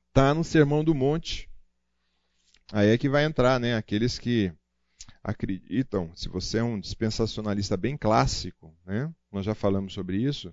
[0.07, 1.47] está no Sermão do Monte.
[2.73, 3.75] Aí é que vai entrar, né?
[3.75, 4.51] Aqueles que
[5.23, 9.13] acreditam, se você é um dispensacionalista bem clássico, né?
[9.31, 10.51] Nós já falamos sobre isso.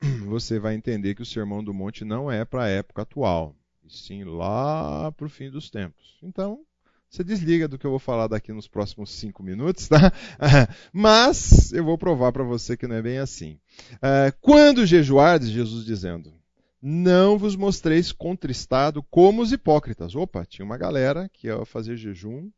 [0.28, 3.90] Você vai entender que o Sermão do Monte não é para a época atual, e
[3.90, 6.18] sim lá para o fim dos tempos.
[6.22, 6.64] Então,
[7.10, 10.12] você desliga do que eu vou falar daqui nos próximos cinco minutos, tá?
[10.92, 13.58] Mas eu vou provar para você que não é bem assim.
[14.02, 16.34] É, quando jejuardes, Jesus dizendo,
[16.80, 20.14] não vos mostreis contristado como os hipócritas.
[20.14, 22.50] Opa, tinha uma galera que ao fazer jejum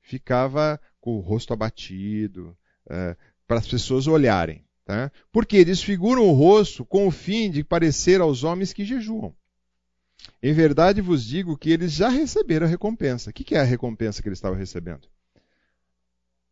[0.00, 2.56] ficava com o rosto abatido,
[2.88, 4.64] é, para as pessoas olharem.
[4.84, 5.10] Tá?
[5.32, 9.34] Porque desfiguram o rosto com o fim de parecer aos homens que jejuam.
[10.42, 13.30] Em verdade vos digo que eles já receberam a recompensa.
[13.30, 15.08] O que é a recompensa que eles estavam recebendo?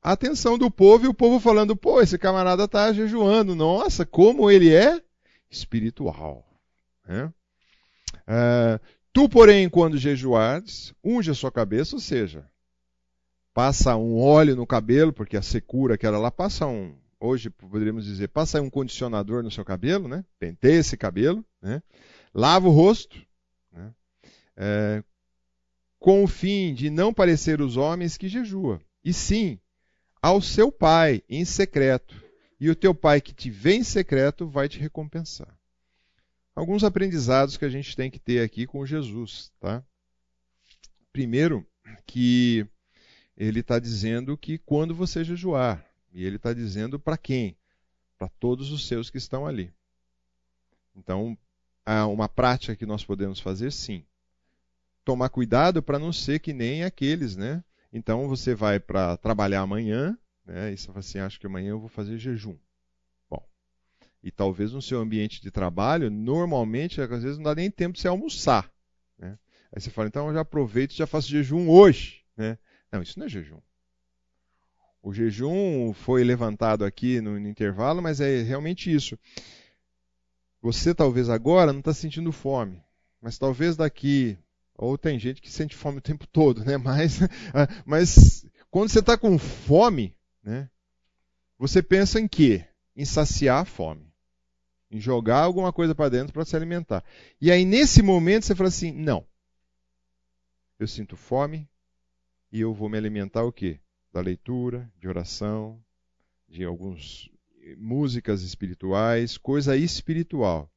[0.03, 3.55] A atenção do povo e o povo falando: pô, esse camarada está jejuando.
[3.55, 5.01] Nossa, como ele é
[5.51, 6.45] espiritual.
[7.07, 7.29] É?
[8.27, 8.81] É,
[9.13, 12.45] tu, porém, quando jejuares, unge a sua cabeça, ou seja,
[13.53, 18.05] passa um óleo no cabelo, porque a secura que era lá, passa um, hoje poderíamos
[18.05, 20.25] dizer, passa um condicionador no seu cabelo, né?
[20.39, 21.83] penteia esse cabelo, né?
[22.35, 23.23] lava o rosto, né?
[24.65, 25.03] É,
[25.99, 29.59] com o fim de não parecer os homens que jejua, e sim
[30.21, 32.23] ao seu pai em secreto,
[32.61, 35.59] e o teu pai que te vê em secreto vai te recompensar.
[36.55, 39.85] Alguns aprendizados que a gente tem que ter aqui com Jesus, tá?
[41.13, 41.67] Primeiro,
[42.07, 42.65] que
[43.37, 47.57] ele está dizendo que quando você jejuar, e ele está dizendo para quem?
[48.17, 49.75] Para todos os seus que estão ali.
[50.95, 51.37] Então,
[52.13, 54.07] uma prática que nós podemos fazer, sim.
[55.05, 57.63] Tomar cuidado para não ser que nem aqueles, né?
[57.93, 60.73] Então você vai para trabalhar amanhã, né?
[60.73, 62.57] E você fala assim, acho que amanhã eu vou fazer jejum.
[63.29, 63.45] Bom,
[64.23, 68.01] e talvez no seu ambiente de trabalho, normalmente, às vezes não dá nem tempo de
[68.01, 68.71] você almoçar.
[69.19, 69.39] Né?
[69.73, 72.25] Aí você fala, então eu já aproveito e já faço jejum hoje.
[72.37, 72.59] Né?
[72.91, 73.61] Não, isso não é jejum.
[75.03, 79.19] O jejum foi levantado aqui no, no intervalo, mas é realmente isso.
[80.61, 82.81] Você talvez agora não está sentindo fome,
[83.21, 84.39] mas talvez daqui,
[84.77, 86.77] ou tem gente que sente fome o tempo todo, né?
[86.83, 87.21] Mas,
[87.85, 90.69] mas quando você está com fome, né?
[91.59, 92.67] Você pensa em quê?
[92.97, 94.13] Em saciar a fome,
[94.91, 97.05] em jogar alguma coisa para dentro para se alimentar.
[97.41, 99.27] E aí nesse momento você fala assim, não,
[100.79, 101.69] eu sinto fome
[102.51, 103.79] e eu vou me alimentar o quê?
[104.13, 105.83] Da leitura, de oração,
[106.49, 107.31] de alguns
[107.77, 110.72] músicas espirituais, coisa espiritual.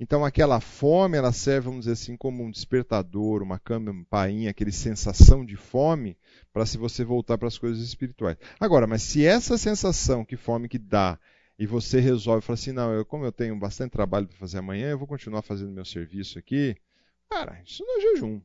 [0.00, 5.44] Então aquela fome, ela serve, vamos dizer assim, como um despertador, uma campainha, aquele sensação
[5.44, 6.16] de fome,
[6.52, 8.36] para se você voltar para as coisas espirituais.
[8.60, 11.18] Agora, mas se essa sensação que fome que dá,
[11.58, 14.90] e você resolve, fala assim, não, eu, como eu tenho bastante trabalho para fazer amanhã,
[14.90, 16.76] eu vou continuar fazendo meu serviço aqui,
[17.28, 18.40] cara, isso não é jejum.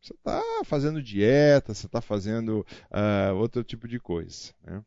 [0.00, 4.54] Você está fazendo dieta, você está fazendo uh, outro tipo de coisa.
[4.64, 4.82] Né?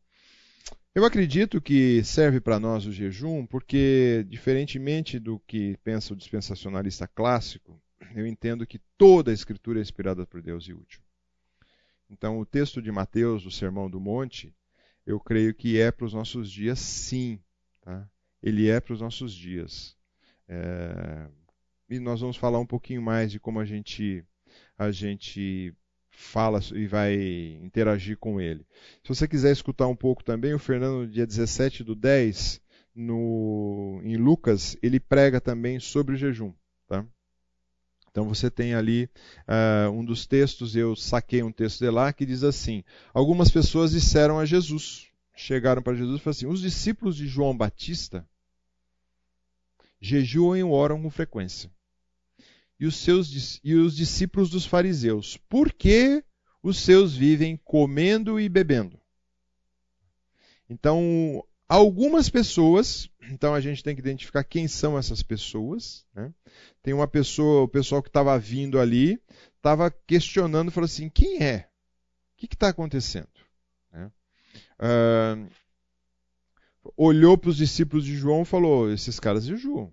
[0.92, 7.06] Eu acredito que serve para nós o jejum porque, diferentemente do que pensa o dispensacionalista
[7.06, 7.80] clássico,
[8.12, 11.00] eu entendo que toda a Escritura é inspirada por Deus e útil.
[12.10, 14.52] Então, o texto de Mateus, do Sermão do Monte,
[15.06, 17.40] eu creio que é para os nossos dias, sim.
[17.82, 18.10] Tá?
[18.42, 19.96] Ele é para os nossos dias.
[20.48, 21.28] É...
[21.88, 24.24] E nós vamos falar um pouquinho mais de como a gente,
[24.76, 25.72] a gente
[26.20, 27.14] fala e vai
[27.62, 28.64] interagir com ele.
[29.02, 32.60] Se você quiser escutar um pouco também, o Fernando, dia 17 do 10,
[32.94, 36.52] no, em Lucas, ele prega também sobre o jejum.
[36.86, 37.04] Tá?
[38.10, 39.08] Então você tem ali
[39.48, 43.92] uh, um dos textos, eu saquei um texto de lá que diz assim: Algumas pessoas
[43.92, 48.28] disseram a Jesus, chegaram para Jesus e falaram assim: Os discípulos de João Batista
[50.00, 51.70] jejuam e oram com frequência.
[52.80, 56.24] E os, seus, e os discípulos dos fariseus, por que
[56.62, 58.98] os seus vivem comendo e bebendo?
[60.66, 66.06] Então, algumas pessoas, então a gente tem que identificar quem são essas pessoas.
[66.14, 66.32] Né?
[66.82, 69.20] Tem uma pessoa, o pessoal que estava vindo ali,
[69.56, 71.68] estava questionando, falou assim: quem é?
[72.32, 73.28] O que está acontecendo?
[73.92, 74.10] Né?
[74.80, 75.50] Uh,
[76.96, 79.92] olhou para os discípulos de João e falou: esses caras jejuam.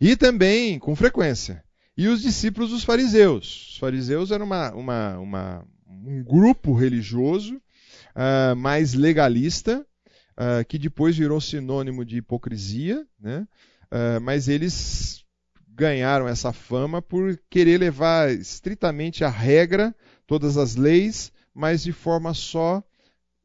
[0.00, 1.64] E também, com frequência.
[1.96, 3.70] E os discípulos dos fariseus.
[3.72, 9.86] Os fariseus eram uma, uma, uma, um grupo religioso uh, mais legalista,
[10.32, 13.48] uh, que depois virou sinônimo de hipocrisia, né?
[13.86, 15.24] Uh, mas eles
[15.68, 19.94] ganharam essa fama por querer levar estritamente a regra,
[20.26, 22.82] todas as leis, mas de forma só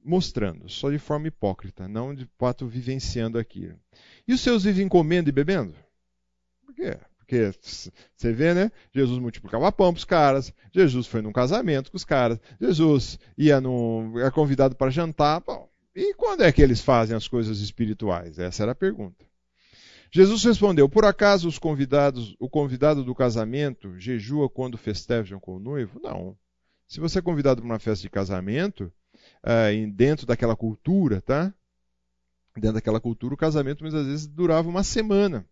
[0.03, 3.79] mostrando, só de forma hipócrita, não de fato vivenciando aquilo.
[4.27, 5.75] E os seus vivem comendo e bebendo?
[6.65, 6.97] Por quê?
[7.31, 7.53] Porque
[8.13, 8.69] você vê, né?
[8.93, 13.61] Jesus multiplicava pão para os caras, Jesus foi num casamento com os caras, Jesus ia
[13.61, 15.39] no, é convidado para jantar.
[15.39, 18.37] Bom, e quando é que eles fazem as coisas espirituais?
[18.37, 19.25] Essa era a pergunta.
[20.11, 25.59] Jesus respondeu: Por acaso os convidados, o convidado do casamento jejua quando festejam com o
[25.59, 26.01] noivo?
[26.03, 26.37] Não.
[26.85, 28.91] Se você é convidado para uma festa de casamento,
[29.41, 31.53] uh, dentro daquela cultura, tá?
[32.57, 35.47] Dentro daquela cultura, o casamento muitas vezes durava uma semana.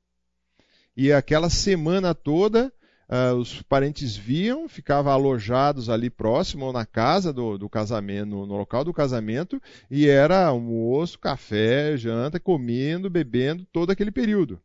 [1.01, 2.73] E aquela semana toda
[3.11, 8.45] Uh, os parentes viam, ficavam alojados ali próximo ou na casa do, do casamento, no,
[8.45, 14.61] no, local do casamento, e era almoço, café, janta, comendo, bebendo, todo aquele período.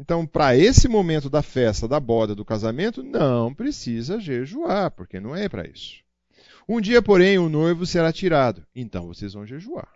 [0.00, 5.36] Então, para esse momento da festa, da boda, do casamento, não precisa jejuar, porque não
[5.36, 5.96] é para isso.
[6.66, 9.92] Um dia, porém, o noivo será tirado, então vocês vão jejuar.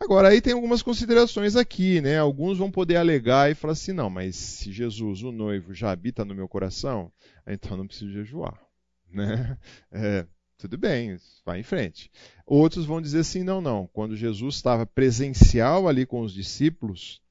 [0.00, 2.18] Agora, aí tem algumas considerações aqui, né?
[2.18, 6.24] Alguns vão poder alegar e falar assim: não, mas se Jesus, o noivo, já habita
[6.24, 7.12] no meu coração,
[7.46, 8.58] então não preciso jejuar.
[9.10, 9.56] Né?
[9.90, 10.26] É,
[10.58, 12.10] tudo bem, vai em frente.
[12.44, 13.86] Outros vão dizer assim: não, não.
[13.86, 17.22] Quando Jesus estava presencial ali com os discípulos,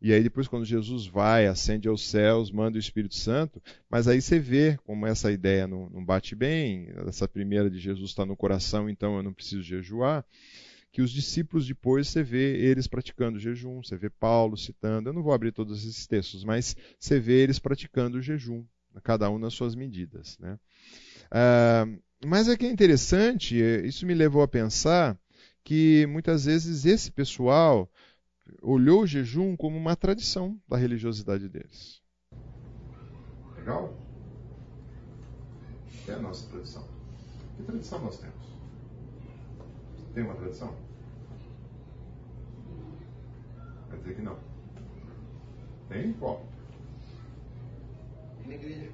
[0.00, 4.22] e aí depois quando Jesus vai, ascende aos céus, manda o Espírito Santo, mas aí
[4.22, 8.34] você vê como essa ideia não, não bate bem, essa primeira de Jesus está no
[8.34, 10.24] coração, então eu não preciso jejuar
[10.92, 15.22] que os discípulos depois você vê eles praticando jejum, você vê Paulo citando, eu não
[15.22, 18.62] vou abrir todos esses textos, mas você vê eles praticando o jejum,
[19.02, 20.38] cada um nas suas medidas.
[20.38, 20.58] Né?
[21.30, 21.86] Ah,
[22.24, 25.18] mas é que é interessante, isso me levou a pensar
[25.64, 27.90] que muitas vezes esse pessoal
[28.60, 32.02] olhou o jejum como uma tradição da religiosidade deles.
[33.56, 33.96] Legal?
[36.06, 36.86] É a nossa tradição.
[37.56, 38.41] Que tradição nós temos?
[40.14, 40.74] Tem uma tradição?
[43.88, 44.36] Vai dizer que não.
[45.88, 46.12] Tem?
[46.14, 46.44] Qual?
[48.46, 48.90] Na igreja.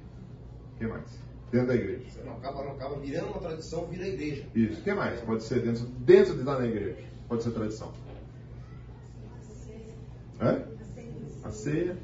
[0.75, 1.19] O que mais?
[1.51, 2.23] Dentro da igreja.
[2.23, 4.45] Não acaba, não acaba virando uma tradição, vira a igreja.
[4.55, 4.79] Isso.
[4.79, 5.19] O que mais?
[5.21, 7.03] Pode ser dentro, dentro de estar na igreja.
[7.27, 7.91] Pode ser tradição.
[10.39, 10.65] É?
[11.43, 11.97] A ceia.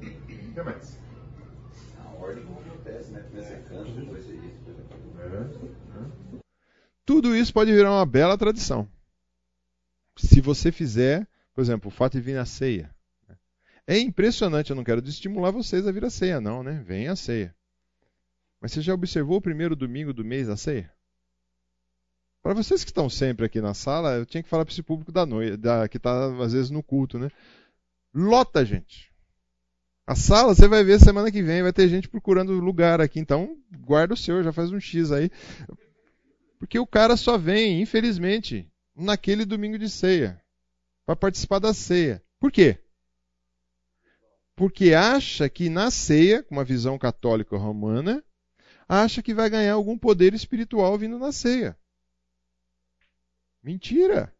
[0.00, 0.98] O que mais?
[1.98, 3.20] A ordem como acontece, né?
[3.20, 6.41] Primeiro você canta, depois você isso, depois É.
[7.22, 8.88] Tudo isso pode virar uma bela tradição.
[10.16, 12.92] Se você fizer, por exemplo, o fato de vir na ceia.
[13.86, 16.82] É impressionante, eu não quero estimular vocês a vir à ceia, não, né?
[16.84, 17.54] Vem a ceia.
[18.60, 20.92] Mas você já observou o primeiro domingo do mês da ceia?
[22.42, 25.12] Para vocês que estão sempre aqui na sala, eu tinha que falar para esse público
[25.12, 27.30] da noite, da, que está às vezes no culto, né?
[28.12, 29.12] Lota, gente.
[30.04, 33.56] A sala, você vai ver semana que vem, vai ter gente procurando lugar aqui, então
[33.78, 35.30] guarda o seu, já faz um X aí.
[36.62, 40.40] Porque o cara só vem, infelizmente, naquele domingo de ceia,
[41.04, 42.22] para participar da ceia.
[42.38, 42.78] Por quê?
[44.54, 48.22] Porque acha que na ceia, com uma visão católica romana,
[48.88, 51.76] acha que vai ganhar algum poder espiritual vindo na ceia.
[53.60, 54.32] Mentira!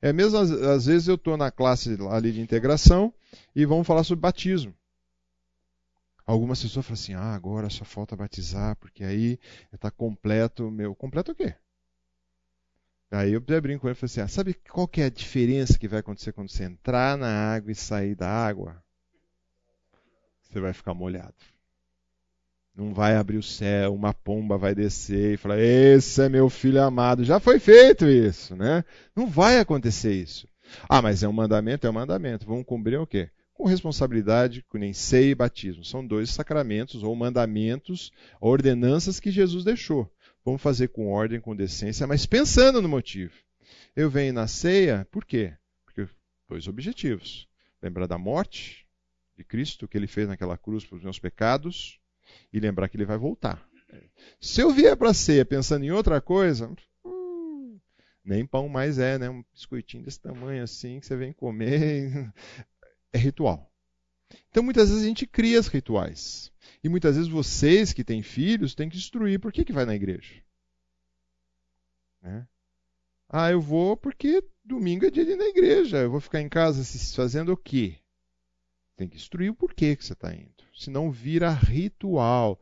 [0.00, 3.14] É mesmo, às, vezes eu estou na classe ali de integração
[3.54, 4.74] e vamos falar sobre batismo.
[6.32, 9.38] Algumas pessoas falam assim: ah, agora só falta batizar, porque aí
[9.70, 10.94] está completo meu.
[10.94, 11.54] Completo o quê?
[13.10, 15.78] Aí eu brinco com ele e falo assim: ah, sabe qual que é a diferença
[15.78, 18.82] que vai acontecer quando você entrar na água e sair da água?
[20.40, 21.34] Você vai ficar molhado.
[22.74, 26.82] Não vai abrir o céu, uma pomba vai descer e falar: Esse é meu filho
[26.82, 27.24] amado.
[27.24, 28.82] Já foi feito isso, né?
[29.14, 30.48] Não vai acontecer isso.
[30.88, 32.46] Ah, mas é um mandamento, é um mandamento.
[32.46, 33.30] Vamos cumprir o quê?
[33.62, 35.84] Com responsabilidade, ceia e batismo.
[35.84, 38.10] São dois sacramentos ou mandamentos,
[38.40, 40.12] ordenanças que Jesus deixou.
[40.44, 43.32] Vamos fazer com ordem, com decência, mas pensando no motivo.
[43.94, 45.54] Eu venho na ceia, por quê?
[45.84, 46.08] Porque
[46.48, 47.46] dois objetivos.
[47.80, 48.84] Lembrar da morte
[49.36, 52.00] de Cristo, que ele fez naquela cruz para os meus pecados,
[52.52, 53.64] e lembrar que ele vai voltar.
[54.40, 56.68] Se eu vier para a ceia pensando em outra coisa,
[57.04, 57.78] hum,
[58.24, 59.30] nem pão mais é, né?
[59.30, 62.32] Um biscoitinho desse tamanho assim que você vem comer.
[63.12, 63.70] É ritual.
[64.50, 66.52] Então muitas vezes a gente cria os rituais.
[66.82, 69.94] E muitas vezes vocês que têm filhos têm que instruir por que, que vai na
[69.94, 70.42] igreja.
[72.20, 72.46] Né?
[73.28, 75.98] Ah, eu vou porque domingo é dia de ir na igreja.
[75.98, 76.82] Eu vou ficar em casa
[77.14, 77.96] fazendo o quê?
[78.96, 80.52] Tem que instruir o porquê que você está indo.
[80.74, 82.60] Senão vira ritual.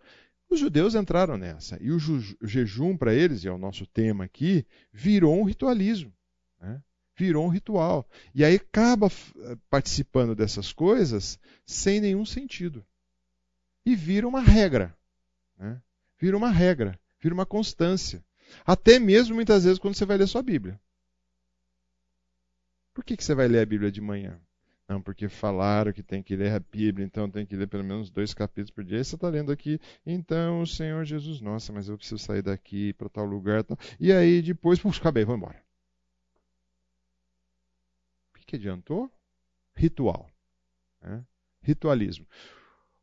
[0.49, 1.79] Os judeus entraram nessa.
[1.81, 6.13] E o, jejum para eles, e é o nosso tema aqui, virou um ritualismo.
[6.61, 6.83] Né?
[7.21, 8.09] Virou um ritual.
[8.35, 12.83] E aí acaba eh, participando dessas coisas sem nenhum sentido.
[13.85, 14.97] E vira uma regra.
[15.59, 15.79] Né?
[16.19, 16.99] Vira uma regra.
[17.21, 18.25] Vira uma constância.
[18.65, 20.81] Até mesmo muitas vezes quando você vai ler sua Bíblia.
[22.95, 24.41] Por que, que você vai ler a Bíblia de manhã?
[24.89, 28.11] Não, porque falaram que tem que ler a Bíblia, então tem que ler pelo menos
[28.11, 28.97] dois capítulos por dia.
[28.97, 32.95] Aí você está lendo aqui, então o Senhor Jesus, nossa, mas eu preciso sair daqui
[32.95, 33.63] para tal lugar.
[33.63, 33.79] Tal.
[34.01, 35.63] E aí depois, puxa, acabei, vou embora.
[38.51, 39.09] Que, adiantou?
[39.77, 40.29] Ritual.
[41.01, 41.25] Né?
[41.63, 42.27] Ritualismo.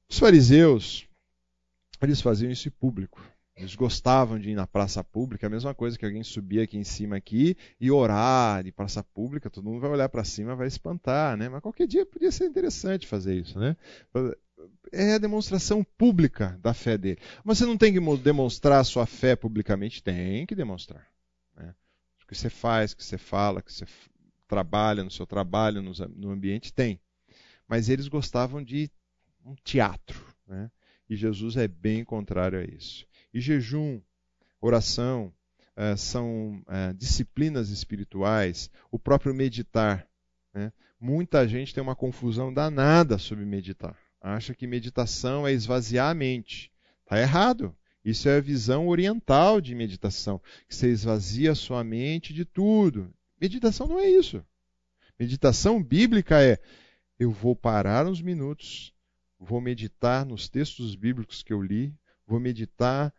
[0.09, 1.07] Os fariseus,
[2.01, 3.23] eles faziam isso em público.
[3.55, 6.83] Eles gostavam de ir na praça pública, a mesma coisa que alguém subir aqui em
[6.83, 11.37] cima aqui e orar de praça pública, todo mundo vai olhar para cima, vai espantar,
[11.37, 11.47] né?
[11.47, 13.77] Mas qualquer dia podia ser interessante fazer isso, né?
[14.91, 17.19] É a demonstração pública da fé dele.
[17.45, 21.07] Mas você não tem que demonstrar a sua fé publicamente, tem que demonstrar.
[21.55, 21.73] Né?
[22.21, 23.85] O que você faz, o que você fala, o que você
[24.47, 26.99] trabalha no seu trabalho, no ambiente, tem.
[27.67, 28.89] Mas eles gostavam de
[29.45, 30.71] um teatro, né?
[31.09, 33.05] E Jesus é bem contrário a isso.
[33.33, 34.01] E jejum,
[34.59, 35.33] oração,
[35.75, 40.07] é, são é, disciplinas espirituais, o próprio meditar.
[40.53, 40.73] Né?
[40.99, 43.97] Muita gente tem uma confusão danada sobre meditar.
[44.19, 46.71] Acha que meditação é esvaziar a mente.
[47.03, 47.75] Está errado.
[48.03, 53.13] Isso é a visão oriental de meditação, que você esvazia a sua mente de tudo.
[53.39, 54.43] Meditação não é isso.
[55.19, 56.59] Meditação bíblica é
[57.19, 58.93] eu vou parar uns minutos,
[59.39, 61.93] vou meditar nos textos bíblicos que eu li,
[62.27, 63.13] vou meditar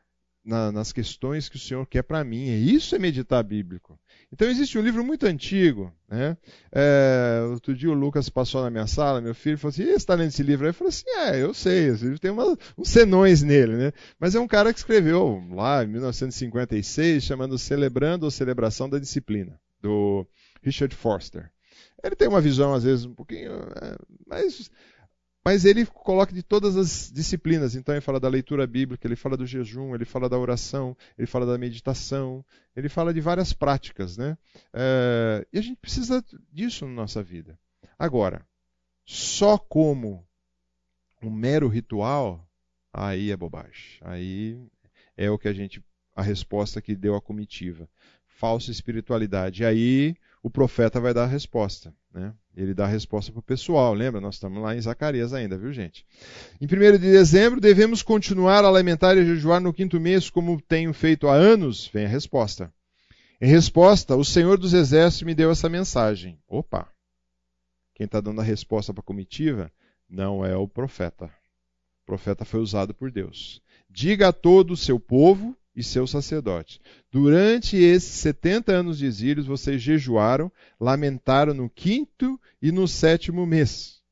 [0.49, 2.47] na, nas questões que o Senhor quer para mim.
[2.47, 3.99] E isso é meditar bíblico.
[4.33, 5.93] Então existe um livro muito antigo.
[6.09, 6.37] Né?
[6.73, 10.15] É, outro dia o Lucas passou na minha sala, meu filho falou assim: você está
[10.15, 10.65] lendo esse livro?
[10.65, 13.77] Aí eu falei assim: é, eu sei, esse livro tem uma, uns senões nele.
[13.77, 13.93] Né?
[14.19, 19.61] Mas é um cara que escreveu lá em 1956, chamando Celebrando ou Celebração da Disciplina,
[19.81, 20.27] do
[20.63, 21.51] Richard Forster.
[22.03, 23.53] Ele tem uma visão, às vezes, um pouquinho.
[23.53, 24.71] É, mas
[25.49, 27.75] mas ele coloca de todas as disciplinas.
[27.75, 31.27] Então ele fala da leitura bíblica, ele fala do jejum, ele fala da oração, ele
[31.27, 32.45] fala da meditação,
[32.77, 34.19] ele fala de várias práticas.
[34.19, 34.37] Né?
[34.75, 36.23] É, e a gente precisa
[36.53, 37.59] disso na nossa vida.
[37.99, 38.47] Agora,
[39.07, 40.23] só como
[41.23, 42.47] um mero ritual,
[42.93, 43.99] aí é bobagem.
[44.03, 44.63] Aí
[45.17, 45.83] é o que a gente.
[46.15, 47.89] a resposta que deu a comitiva.
[48.39, 49.63] Falsa espiritualidade.
[49.63, 51.93] E aí o profeta vai dar a resposta.
[52.15, 52.33] Né?
[52.57, 53.93] Ele dá a resposta para o pessoal.
[53.93, 54.21] Lembra?
[54.21, 56.07] Nós estamos lá em Zacarias ainda, viu, gente?
[56.61, 60.95] Em 1 de dezembro, devemos continuar a lamentar e jejuar no quinto mês, como tenho
[60.95, 61.89] feito há anos?
[61.93, 62.73] Vem a resposta.
[63.41, 66.39] Em resposta, o Senhor dos Exércitos me deu essa mensagem.
[66.47, 66.89] Opa!
[67.93, 69.69] Quem está dando a resposta para a comitiva
[70.09, 71.25] não é o profeta.
[71.25, 73.61] O profeta foi usado por Deus.
[73.91, 76.81] Diga a todo o seu povo e seus sacerdotes.
[77.09, 80.51] Durante esses 70 anos de exílios, vocês jejuaram,
[80.81, 84.03] lamentaram no quinto e no sétimo mês.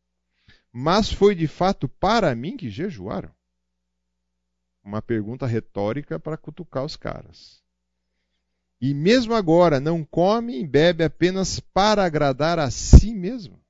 [0.72, 3.32] Mas foi de fato para mim que jejuaram?
[4.84, 7.60] Uma pergunta retórica para cutucar os caras.
[8.80, 13.60] E mesmo agora não come e bebe apenas para agradar a si mesmo?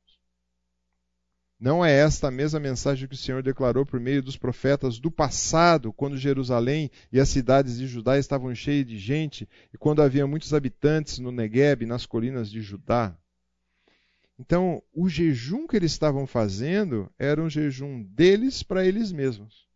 [1.58, 5.10] Não é esta a mesma mensagem que o Senhor declarou por meio dos profetas do
[5.10, 10.26] passado, quando Jerusalém e as cidades de Judá estavam cheias de gente e quando havia
[10.26, 13.16] muitos habitantes no Negueb nas colinas de Judá?
[14.38, 19.66] Então, o jejum que eles estavam fazendo era um jejum deles para eles mesmos.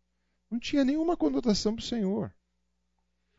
[0.51, 2.31] Não tinha nenhuma conotação para o Senhor.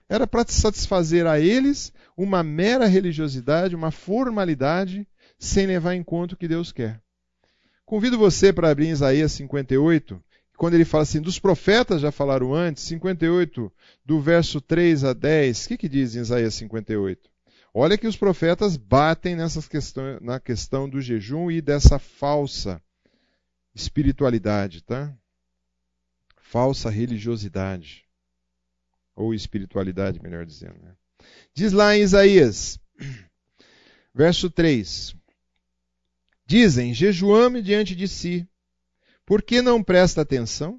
[0.09, 5.07] Era para satisfazer a eles uma mera religiosidade, uma formalidade,
[5.38, 7.01] sem levar em conta o que Deus quer.
[7.84, 10.22] Convido você para abrir Isaías 58,
[10.56, 13.72] quando ele fala assim, dos profetas já falaram antes, 58,
[14.04, 17.30] do verso 3 a 10, o que, que diz em Isaías 58?
[17.74, 22.80] Olha que os profetas batem nessas questões, na questão do jejum e dessa falsa
[23.74, 25.12] espiritualidade, tá?
[26.36, 28.04] Falsa religiosidade.
[29.16, 30.78] Ou espiritualidade, melhor dizendo.
[30.82, 30.94] Né?
[31.54, 32.78] Diz lá em Isaías,
[34.14, 35.16] verso 3:
[36.53, 38.46] Dizem: Jejuame diante de si.
[39.24, 40.78] Por que não presta atenção?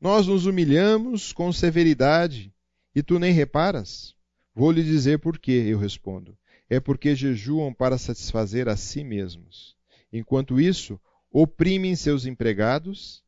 [0.00, 2.54] Nós nos humilhamos com severidade
[2.94, 4.14] e tu nem reparas?
[4.54, 6.38] Vou lhe dizer por quê, eu respondo.
[6.70, 9.74] É porque jejuam para satisfazer a si mesmos.
[10.12, 13.20] Enquanto isso, oprimem seus empregados.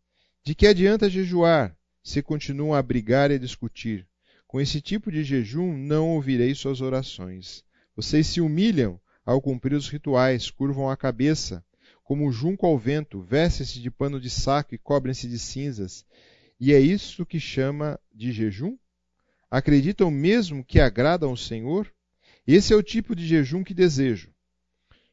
[0.45, 4.07] De que adianta jejuar se continuam a brigar e a discutir?
[4.47, 7.65] Com esse tipo de jejum não ouvirei suas orações.
[7.97, 11.65] Vocês se humilham ao cumprir os rituais, curvam a cabeça,
[12.05, 16.07] como junco ao vento, vestem-se de pano de saco e cobrem-se de cinzas.
[16.61, 18.79] E é isso que chama de jejum?
[19.51, 21.93] Acreditam mesmo que agradam ao Senhor?
[22.47, 24.31] Esse é o tipo de jejum que desejo.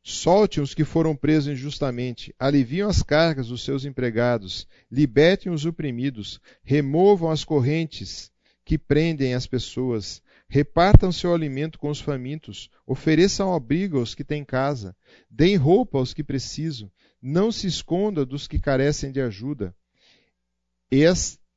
[0.04, 6.40] Solte os que foram presos injustamente, aliviam as cargas dos seus empregados, libertem os oprimidos,
[6.64, 8.32] removam as correntes
[8.64, 10.22] que prendem as pessoas,
[10.54, 14.96] repartam seu alimento com os famintos, ofereçam abrigo aos que têm casa,
[15.28, 19.76] deem roupa aos que precisam, não se esconda dos que carecem de ajuda.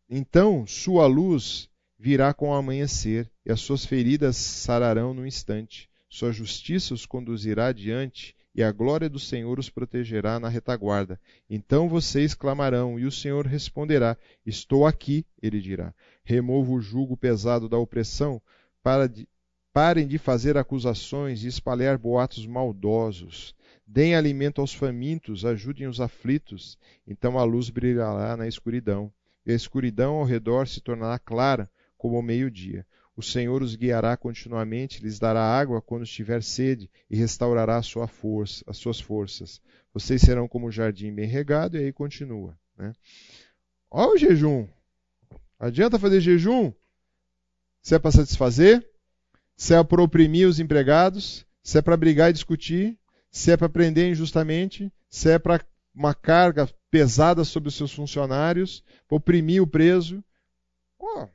[0.09, 1.69] então sua luz
[1.99, 5.91] virá com o amanhecer, e as suas feridas sararão no instante.
[6.09, 11.21] Sua justiça os conduzirá adiante, e a glória do Senhor os protegerá na retaguarda.
[11.51, 14.17] Então vocês clamarão, e o Senhor responderá:
[14.47, 15.95] Estou aqui, ele dirá.
[16.25, 18.41] Remova o jugo pesado da opressão,
[18.87, 19.29] para de,
[19.73, 23.53] parem de fazer acusações e espalhar boatos maldosos.
[23.85, 26.79] Deem alimento aos famintos, ajudem os aflitos.
[27.05, 29.13] Então a luz brilhará na escuridão,
[29.45, 31.69] e a escuridão ao redor se tornará clara
[31.99, 32.87] como ao meio-dia.
[33.17, 38.63] O Senhor os guiará continuamente, lhes dará água quando estiver sede e restaurará sua força,
[38.69, 39.61] as suas forças.
[39.93, 42.57] Vocês serão como o jardim bem regado, e aí continua.
[42.79, 42.93] Né?
[43.91, 44.69] Olha o jejum.
[45.59, 46.73] Adianta fazer jejum?
[47.87, 48.85] Se é para satisfazer,
[49.57, 52.99] se é para oprimir os empregados, se é para brigar e discutir,
[53.31, 55.65] se é para prender injustamente, se é para
[55.95, 60.21] uma carga pesada sobre os seus funcionários, oprimir o preso.
[60.99, 61.29] Oh,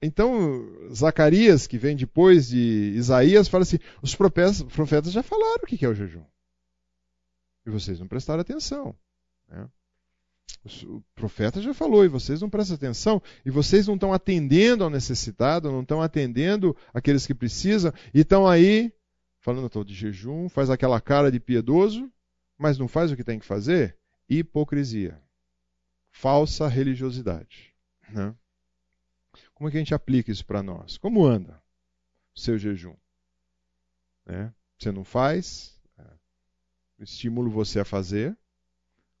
[0.00, 5.84] então, Zacarias, que vem depois de Isaías, fala assim: os profetas já falaram o que
[5.84, 6.24] é o jejum.
[7.66, 8.94] E vocês não prestaram atenção.
[9.48, 9.68] Né?
[10.84, 14.90] O profeta já falou e vocês não prestam atenção, e vocês não estão atendendo ao
[14.90, 18.92] necessitado, não estão atendendo aqueles que precisam, e estão aí
[19.38, 22.10] falando todo de jejum, faz aquela cara de piedoso,
[22.58, 23.96] mas não faz o que tem que fazer?
[24.28, 25.22] Hipocrisia.
[26.10, 27.72] Falsa religiosidade.
[28.08, 28.34] Né?
[29.54, 30.98] Como é que a gente aplica isso para nós?
[30.98, 31.62] Como anda
[32.34, 32.96] o seu jejum?
[34.24, 34.52] Né?
[34.78, 35.80] Você não faz?
[35.96, 37.04] É.
[37.04, 38.36] Estimulo você a fazer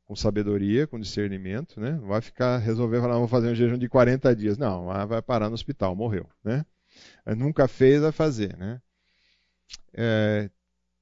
[0.06, 1.92] com sabedoria, com discernimento, né?
[1.92, 4.56] Não vai ficar resolver falar, vou fazer um jejum de 40 dias.
[4.56, 6.64] Não, vai parar no hospital, morreu, né?
[7.36, 8.80] Nunca fez, vai fazer, né?
[9.92, 10.48] É,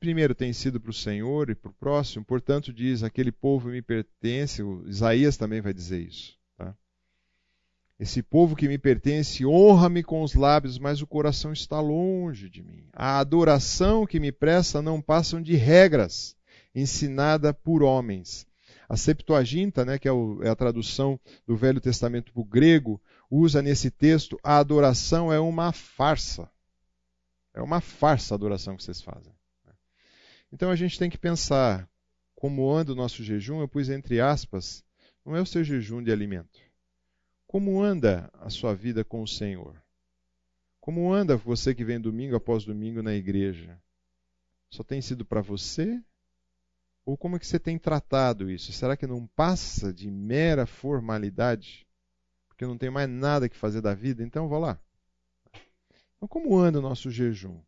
[0.00, 3.82] primeiro tem sido para o Senhor e para o próximo, portanto diz, aquele povo me
[3.82, 6.38] pertence, Isaías também vai dizer isso.
[7.98, 12.60] Esse povo que me pertence honra-me com os lábios, mas o coração está longe de
[12.60, 12.88] mim.
[12.92, 16.36] A adoração que me presta não passam de regras
[16.74, 18.48] ensinada por homens.
[18.88, 23.00] A Septuaginta, né, que é, o, é a tradução do Velho Testamento para o grego,
[23.30, 26.50] usa nesse texto a adoração é uma farsa.
[27.52, 29.32] É uma farsa a adoração que vocês fazem.
[30.52, 31.88] Então a gente tem que pensar
[32.34, 33.60] como anda o nosso jejum.
[33.60, 34.84] Eu pus entre aspas,
[35.24, 36.64] não é o seu jejum de alimento
[37.54, 39.80] como anda a sua vida com o Senhor?
[40.80, 43.80] Como anda você que vem domingo após domingo na igreja?
[44.68, 46.02] Só tem sido para você?
[47.06, 48.72] Ou como é que você tem tratado isso?
[48.72, 51.86] Será que não passa de mera formalidade?
[52.48, 54.22] Porque não tem mais nada que fazer da vida?
[54.22, 54.78] Então vou lá.
[56.16, 57.60] Então como anda o nosso jejum?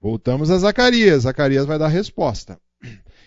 [0.00, 1.22] Voltamos a Zacarias.
[1.22, 2.60] Zacarias vai dar resposta.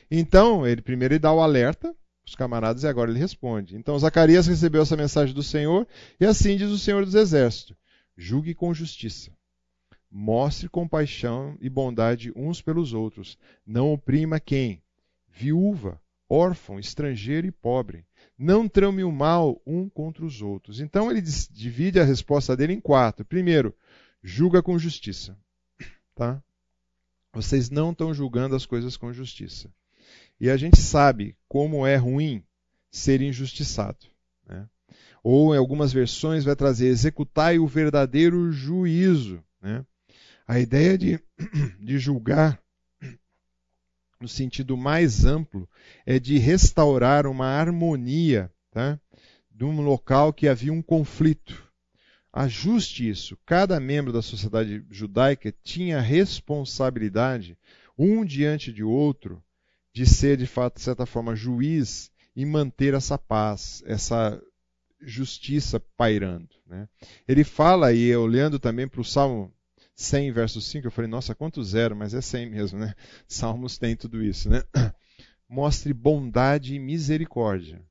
[0.09, 1.95] Então, ele primeiro ele dá o alerta,
[2.25, 3.75] os camaradas e agora ele responde.
[3.75, 5.87] Então Zacarias recebeu essa mensagem do Senhor
[6.19, 7.75] e assim diz o Senhor dos Exércitos:
[8.17, 9.31] julgue com justiça.
[10.09, 13.37] Mostre compaixão e bondade uns pelos outros.
[13.65, 14.83] Não oprima quem?
[15.33, 18.05] Viúva, órfão, estrangeiro e pobre.
[18.37, 20.79] Não trame o mal um contra os outros.
[20.79, 23.25] Então ele divide a resposta dele em quatro.
[23.25, 23.75] Primeiro,
[24.23, 25.37] julga com justiça.
[26.15, 26.41] Tá?
[27.33, 29.69] Vocês não estão julgando as coisas com justiça.
[30.39, 32.43] E a gente sabe como é ruim
[32.91, 34.07] ser injustiçado.
[34.47, 34.67] Né?
[35.23, 39.43] Ou em algumas versões vai trazer executai o verdadeiro juízo.
[39.61, 39.85] Né?
[40.47, 41.19] A ideia de,
[41.79, 42.60] de julgar
[44.21, 45.67] no sentido mais amplo,
[46.05, 48.99] é de restaurar uma harmonia tá?
[49.49, 51.69] de um local que havia um conflito.
[52.31, 53.37] Ajuste isso.
[53.45, 57.57] Cada membro da sociedade judaica tinha responsabilidade,
[57.97, 59.43] um diante de outro,
[59.93, 64.41] de ser, de fato, de certa forma, juiz e manter essa paz, essa
[65.01, 66.49] justiça pairando.
[66.65, 66.87] Né?
[67.27, 69.53] Ele fala aí, olhando também para o Salmo
[69.95, 72.95] 100, verso 5, eu falei, nossa, quanto zero, mas é 100 mesmo, né?
[73.27, 74.63] Salmos tem tudo isso, né?
[75.47, 77.83] Mostre bondade e misericórdia.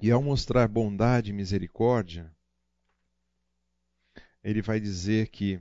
[0.00, 2.32] E ao mostrar bondade e misericórdia,
[4.42, 5.60] ele vai dizer que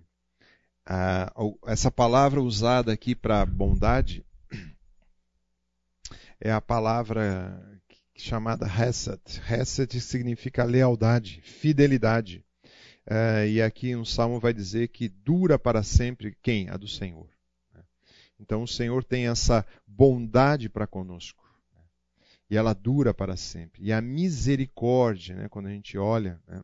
[0.85, 1.33] ah,
[1.65, 4.23] essa palavra usada aqui para bondade
[6.39, 7.81] é a palavra
[8.15, 9.21] chamada Hesed.
[9.49, 12.45] Hesed significa lealdade, fidelidade.
[13.09, 16.69] Uh, e aqui um salmo vai dizer que dura para sempre quem?
[16.69, 17.29] A do Senhor.
[18.39, 21.43] Então o Senhor tem essa bondade para conosco.
[22.49, 23.83] E ela dura para sempre.
[23.83, 26.61] E a misericórdia, né, quando a gente olha, né,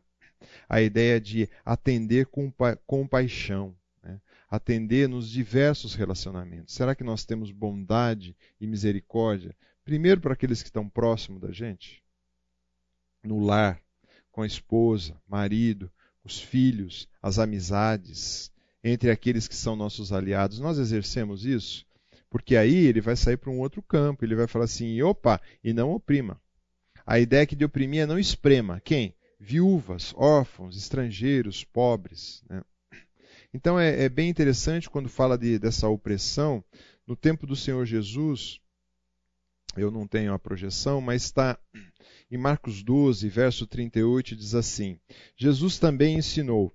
[0.68, 2.52] a ideia de atender com
[2.86, 6.74] compaixão, né, atender nos diversos relacionamentos.
[6.74, 9.54] Será que nós temos bondade e misericórdia?
[9.84, 12.02] Primeiro para aqueles que estão próximos da gente,
[13.22, 13.80] no lar,
[14.32, 15.92] com a esposa, marido,
[16.24, 18.50] os filhos, as amizades,
[18.82, 20.58] entre aqueles que são nossos aliados.
[20.58, 21.86] Nós exercemos isso?
[22.30, 25.72] Porque aí ele vai sair para um outro campo, ele vai falar assim: opa, e
[25.72, 26.40] não oprima.
[27.06, 28.80] A ideia é que de oprimir é não esprema.
[28.80, 29.14] Quem?
[29.38, 32.42] Viúvas, órfãos, estrangeiros, pobres.
[32.48, 32.62] Né?
[33.52, 36.64] Então é, é, bem interessante quando fala de, dessa opressão.
[37.06, 38.58] No tempo do Senhor Jesus,
[39.76, 41.58] eu não tenho a projeção, mas está
[42.34, 44.98] em Marcos 12, verso 38, diz assim:
[45.36, 46.72] Jesus também ensinou: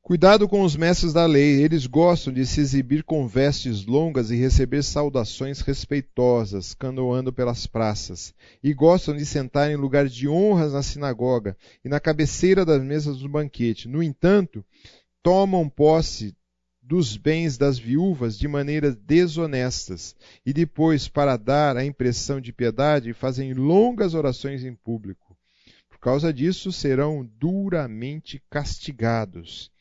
[0.00, 4.36] Cuidado com os mestres da lei, eles gostam de se exibir com vestes longas e
[4.36, 10.82] receber saudações respeitosas, canoando pelas praças, e gostam de sentar em lugares de honras na
[10.82, 13.86] sinagoga e na cabeceira das mesas do banquete.
[13.86, 14.64] No entanto,
[15.22, 16.34] tomam posse
[16.86, 23.14] dos bens das viúvas de maneiras desonestas e depois, para dar a impressão de piedade,
[23.14, 25.36] fazem longas orações em público.
[25.88, 29.72] Por causa disso, serão duramente castigados.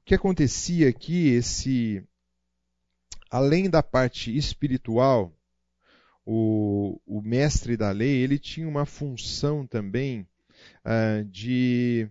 [0.00, 2.02] O que acontecia aqui, esse
[3.28, 5.32] além da parte espiritual,
[6.24, 10.28] o, o mestre da lei, ele tinha uma função também
[10.84, 12.08] uh, de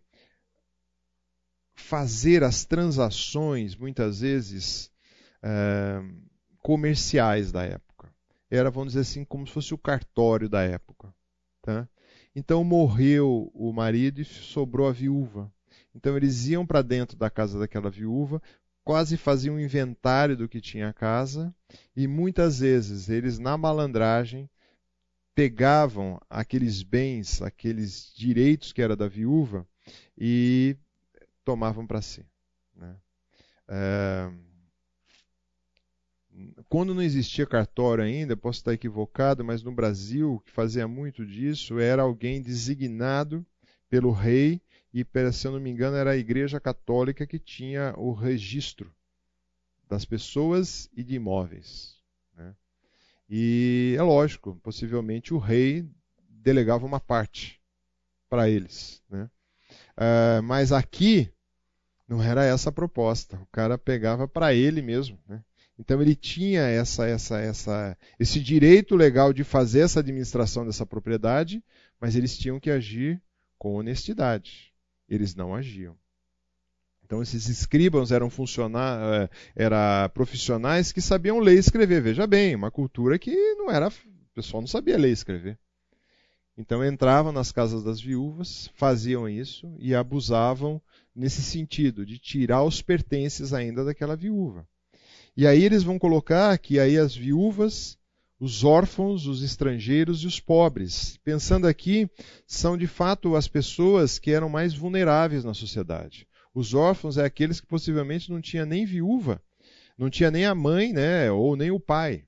[1.81, 4.91] fazer as transações, muitas vezes,
[5.43, 6.01] é,
[6.59, 8.13] comerciais da época.
[8.49, 11.13] Era, vamos dizer assim, como se fosse o cartório da época.
[11.61, 11.87] Tá?
[12.35, 15.51] Então morreu o marido e sobrou a viúva.
[15.93, 18.41] Então eles iam para dentro da casa daquela viúva,
[18.83, 21.53] quase faziam um inventário do que tinha a casa,
[21.95, 24.49] e muitas vezes eles, na malandragem,
[25.35, 29.67] pegavam aqueles bens, aqueles direitos que era da viúva,
[30.17, 30.77] e
[31.43, 32.25] tomavam para si.
[32.75, 32.95] Né?
[33.67, 34.31] É...
[36.69, 41.79] Quando não existia cartório ainda, posso estar equivocado, mas no Brasil, que fazia muito disso
[41.79, 43.45] era alguém designado
[43.89, 44.61] pelo rei,
[44.93, 48.93] e se eu não me engano era a Igreja Católica que tinha o registro
[49.87, 51.97] das pessoas e de imóveis.
[52.35, 52.55] Né?
[53.29, 55.85] E é lógico, possivelmente o rei
[56.29, 57.61] delegava uma parte
[58.29, 59.03] para eles.
[59.09, 59.29] Né?
[59.97, 61.31] Uh, mas aqui
[62.07, 63.37] não era essa a proposta.
[63.37, 65.17] O cara pegava para ele mesmo.
[65.27, 65.41] Né?
[65.79, 71.63] Então ele tinha essa, essa, essa, esse direito legal de fazer essa administração dessa propriedade,
[71.99, 73.21] mas eles tinham que agir
[73.57, 74.73] com honestidade.
[75.07, 75.95] Eles não agiam.
[77.03, 82.01] Então esses escribas eram eh, era profissionais que sabiam ler e escrever.
[82.01, 85.59] Veja bem, uma cultura que não era, o pessoal não sabia ler e escrever.
[86.61, 90.79] Então entravam nas casas das viúvas, faziam isso e abusavam
[91.13, 94.67] nesse sentido, de tirar os pertences ainda daquela viúva.
[95.35, 97.97] E aí eles vão colocar que aí as viúvas,
[98.39, 101.17] os órfãos, os estrangeiros e os pobres.
[101.23, 102.07] Pensando aqui,
[102.45, 106.27] são de fato as pessoas que eram mais vulneráveis na sociedade.
[106.53, 109.41] Os órfãos é aqueles que possivelmente não tinha nem viúva,
[109.97, 112.23] não tinha nem a mãe, né, ou nem o pai,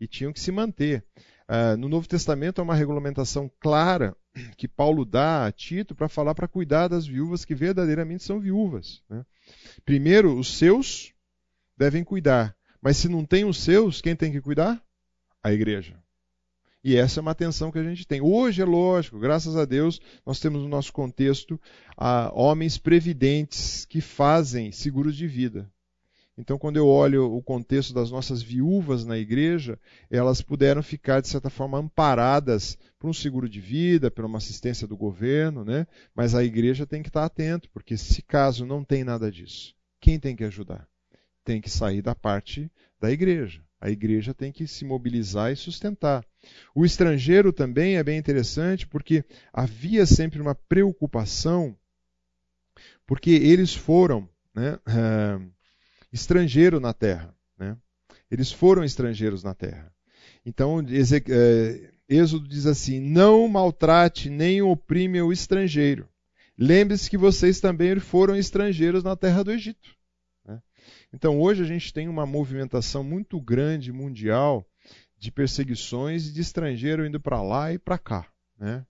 [0.00, 1.04] e tinham que se manter.
[1.48, 4.16] Uh, no Novo Testamento há uma regulamentação clara
[4.56, 9.02] que Paulo dá a Tito para falar para cuidar das viúvas que verdadeiramente são viúvas.
[9.08, 9.24] Né?
[9.84, 11.12] Primeiro, os seus
[11.76, 14.82] devem cuidar, mas se não tem os seus, quem tem que cuidar?
[15.42, 16.02] A igreja.
[16.82, 18.20] E essa é uma atenção que a gente tem.
[18.20, 21.58] Hoje é lógico, graças a Deus, nós temos no nosso contexto
[21.96, 25.70] ah, homens previdentes que fazem seguros de vida.
[26.36, 29.78] Então, quando eu olho o contexto das nossas viúvas na igreja,
[30.10, 34.86] elas puderam ficar, de certa forma, amparadas por um seguro de vida, por uma assistência
[34.86, 35.86] do governo, né?
[36.14, 40.18] mas a igreja tem que estar atento, porque se caso não tem nada disso, quem
[40.18, 40.88] tem que ajudar?
[41.44, 42.70] Tem que sair da parte
[43.00, 43.62] da igreja.
[43.80, 46.24] A igreja tem que se mobilizar e sustentar.
[46.74, 51.76] O estrangeiro também é bem interessante, porque havia sempre uma preocupação,
[53.06, 54.28] porque eles foram.
[54.54, 55.54] Né, uh,
[56.14, 57.34] estrangeiro na terra.
[57.58, 57.76] Né?
[58.30, 59.92] Eles foram estrangeiros na terra.
[60.46, 66.08] Então, é, Êxodo diz assim: Não maltrate nem oprime o estrangeiro.
[66.56, 69.90] Lembre-se que vocês também foram estrangeiros na terra do Egito.
[70.46, 70.62] Né?
[71.12, 74.64] Então, hoje a gente tem uma movimentação muito grande mundial
[75.18, 78.28] de perseguições de estrangeiro indo para lá e para cá.
[78.56, 78.86] Né?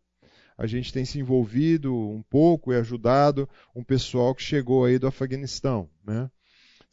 [0.58, 5.06] A gente tem se envolvido um pouco e ajudado um pessoal que chegou aí do
[5.06, 5.88] Afeganistão.
[6.04, 6.30] Né?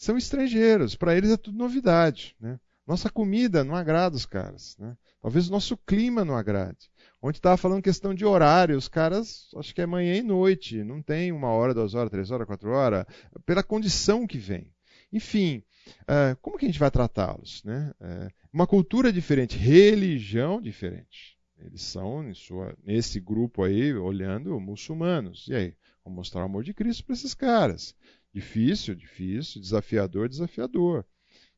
[0.02, 2.36] São estrangeiros, para eles é tudo novidade.
[2.40, 2.60] Né?
[2.88, 4.76] Nossa comida não agrada os caras.
[4.80, 4.98] Né?
[5.22, 6.90] Talvez o nosso clima não agrade.
[7.22, 11.04] Ontem estava falando questão de horário, os caras, acho que é manhã e noite, não
[11.04, 13.06] tem uma hora, duas horas, três horas, quatro horas,
[13.46, 14.74] pela condição que vem.
[15.14, 15.64] Enfim,
[16.02, 17.64] uh, como que a gente vai tratá-los?
[17.64, 17.94] Né?
[18.02, 21.38] Uh, uma cultura diferente, religião diferente.
[21.60, 25.46] Eles são, sua, nesse grupo aí, olhando muçulmanos.
[25.48, 25.76] E aí?
[26.04, 27.96] Vamos mostrar o amor de Cristo para esses caras.
[28.34, 31.06] Difícil, difícil, desafiador, desafiador.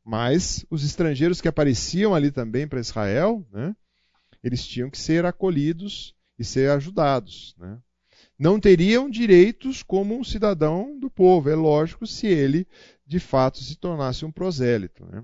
[0.04, 3.76] Mas os estrangeiros que apareciam ali também para Israel, né,
[4.44, 7.56] eles tinham que ser acolhidos e ser ajudados.
[7.58, 7.80] Né?
[8.38, 12.68] Não teriam direitos como um cidadão do povo, é lógico, se ele
[13.06, 15.06] de fato se tornasse um prosélito.
[15.06, 15.24] Né?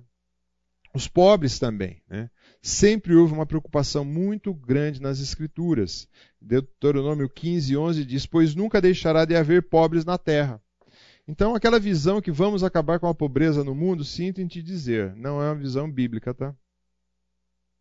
[0.94, 2.02] Os pobres também.
[2.08, 2.30] Né?
[2.62, 6.08] Sempre houve uma preocupação muito grande nas Escrituras.
[6.42, 10.62] Deuteronômio 15, 11 diz: Pois nunca deixará de haver pobres na terra.
[11.30, 15.16] Então, aquela visão que vamos acabar com a pobreza no mundo, sinto em te dizer,
[15.16, 16.56] não é uma visão bíblica, tá?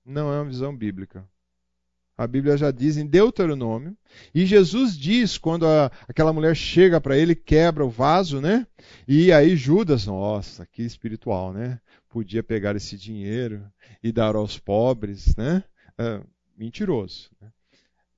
[0.04, 1.26] Não é uma visão bíblica.
[2.14, 3.96] A Bíblia já diz em Deuteronômio,
[4.34, 8.66] e Jesus diz quando a, aquela mulher chega para ele, quebra o vaso, né?
[9.06, 11.80] E aí Judas, nossa, que espiritual, né?
[12.10, 13.64] Podia pegar esse dinheiro
[14.02, 15.64] e dar aos pobres, né?
[15.96, 16.20] É,
[16.54, 17.30] mentiroso.
[17.40, 17.50] Né?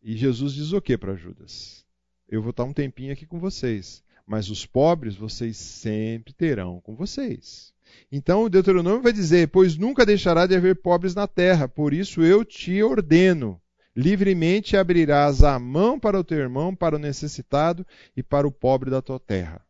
[0.03, 1.87] E Jesus diz o que para Judas?
[2.29, 6.95] Eu vou estar um tempinho aqui com vocês, mas os pobres vocês sempre terão com
[6.95, 7.75] vocês.
[8.13, 12.23] Então o Deuteronômio vai dizer: Pois nunca deixará de haver pobres na terra, por isso
[12.23, 13.61] eu te ordeno.
[13.95, 17.85] Livremente abrirás a mão para o teu irmão, para o necessitado
[18.17, 19.67] e para o pobre da tua terra.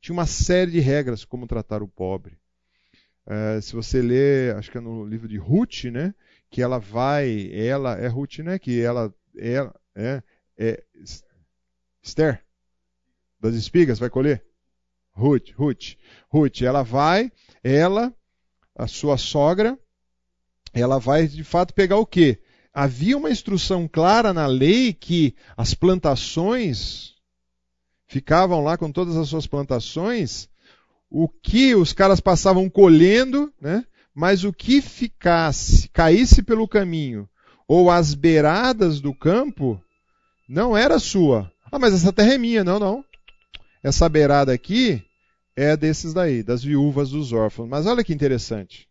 [0.00, 2.38] Tinha uma série de regras como tratar o pobre.
[3.26, 6.14] É, se você ler, acho que é no livro de Ruth, né?
[6.48, 8.60] Que ela vai, ela é Ruth, né?
[8.60, 10.22] Que ela, ela é,
[10.56, 10.84] é
[12.00, 12.43] Esther,
[13.44, 14.42] das espigas, vai colher?
[15.12, 15.96] Ruth, Ruth,
[16.28, 17.30] Ruth, ela vai,
[17.62, 18.12] ela,
[18.74, 19.78] a sua sogra,
[20.72, 22.40] ela vai de fato pegar o quê?
[22.72, 27.14] Havia uma instrução clara na lei que as plantações
[28.06, 30.48] ficavam lá com todas as suas plantações,
[31.08, 33.84] o que os caras passavam colhendo, né?
[34.12, 37.28] Mas o que ficasse, caísse pelo caminho
[37.68, 39.80] ou às beiradas do campo,
[40.48, 41.50] não era sua.
[41.70, 42.62] Ah, mas essa terra é minha.
[42.62, 43.04] Não, não.
[43.84, 45.04] Essa beirada aqui
[45.54, 47.68] é desses daí, das viúvas dos órfãos.
[47.68, 48.88] Mas olha que interessante.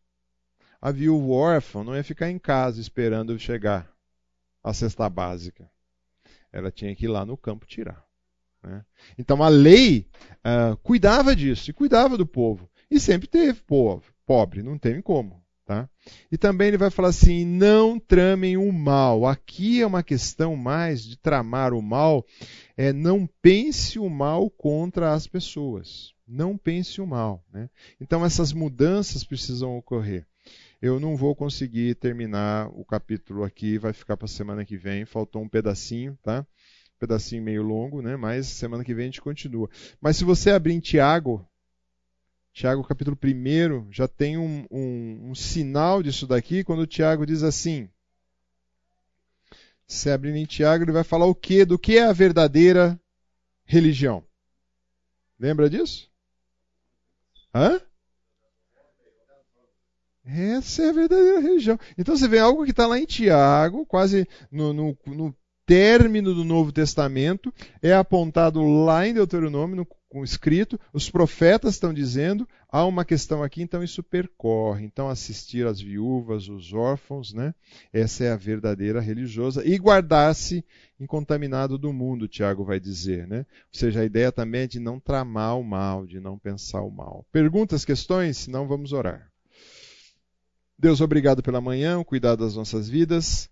[0.79, 3.91] A viúva órfã não ia ficar em casa esperando chegar
[4.63, 5.67] a cesta básica.
[6.51, 8.05] Ela tinha que ir lá no campo tirar.
[8.61, 8.85] Né?
[9.17, 10.07] Então a lei
[10.45, 12.69] uh, cuidava disso e cuidava do povo.
[12.91, 15.42] E sempre teve povo, pobre, não tem como.
[15.65, 15.89] Tá?
[16.29, 19.25] E também ele vai falar assim: não tramem o mal.
[19.25, 22.25] Aqui é uma questão mais de tramar o mal,
[22.75, 26.13] é não pense o mal contra as pessoas.
[26.27, 27.45] Não pense o mal.
[27.51, 27.69] Né?
[27.99, 30.25] Então essas mudanças precisam ocorrer.
[30.81, 35.05] Eu não vou conseguir terminar o capítulo aqui, vai ficar para a semana que vem,
[35.05, 36.41] faltou um pedacinho, tá?
[36.41, 38.17] Um pedacinho meio longo, né?
[38.17, 39.69] Mas semana que vem a gente continua.
[40.01, 41.47] Mas se você abrir em Tiago,
[42.53, 47.89] Tiago capítulo 1 já tem um, um, um, sinal disso daqui, quando Tiago diz assim.
[49.87, 51.65] Se abrir em Tiago, ele vai falar o que?
[51.65, 52.99] Do que é a verdadeira
[53.65, 54.23] religião?
[55.39, 56.09] Lembra disso?
[57.53, 57.81] Hã?
[60.23, 61.79] Essa é a verdadeira religião.
[61.97, 65.35] Então você vê algo que está lá em Tiago, quase no, no, no,
[65.65, 71.91] término do Novo Testamento, é apontado lá em Deuteronômio, no com escrito, os profetas estão
[71.91, 74.85] dizendo, há uma questão aqui, então isso percorre.
[74.85, 77.55] Então, assistir às viúvas, os órfãos, né?
[77.91, 79.65] Essa é a verdadeira religiosa.
[79.65, 80.63] E guardar-se
[80.99, 83.39] incontaminado do mundo, Tiago vai dizer, né?
[83.39, 86.91] Ou seja, a ideia também é de não tramar o mal, de não pensar o
[86.91, 87.25] mal.
[87.31, 88.37] Perguntas, questões?
[88.37, 89.31] Se não, vamos orar.
[90.77, 93.49] Deus, obrigado pela manhã, o cuidado das nossas vidas.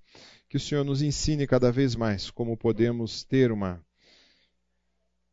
[0.48, 3.84] Que o Senhor nos ensine cada vez mais como podemos ter uma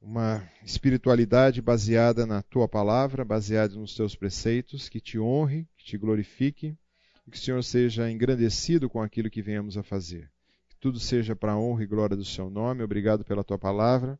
[0.00, 5.98] uma espiritualidade baseada na tua palavra, baseada nos teus preceitos, que te honre, que te
[5.98, 6.76] glorifique,
[7.26, 10.30] e que o Senhor seja engrandecido com aquilo que venhamos a fazer.
[10.68, 12.82] Que tudo seja para a honra e glória do seu nome.
[12.82, 14.18] Obrigado pela tua palavra,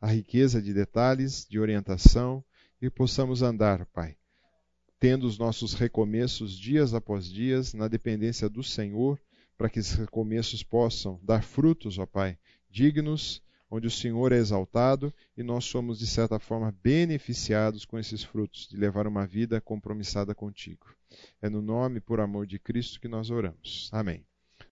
[0.00, 2.44] a riqueza de detalhes, de orientação,
[2.82, 4.16] e possamos andar, Pai,
[4.98, 9.20] tendo os nossos recomeços dias após dias na dependência do Senhor,
[9.56, 12.38] para que esses recomeços possam dar frutos, ó Pai,
[12.70, 18.24] dignos onde o Senhor é exaltado e nós somos, de certa forma, beneficiados com esses
[18.24, 20.86] frutos, de levar uma vida compromissada contigo.
[21.40, 23.88] É no nome, por amor de Cristo, que nós oramos.
[23.92, 24.29] Amém.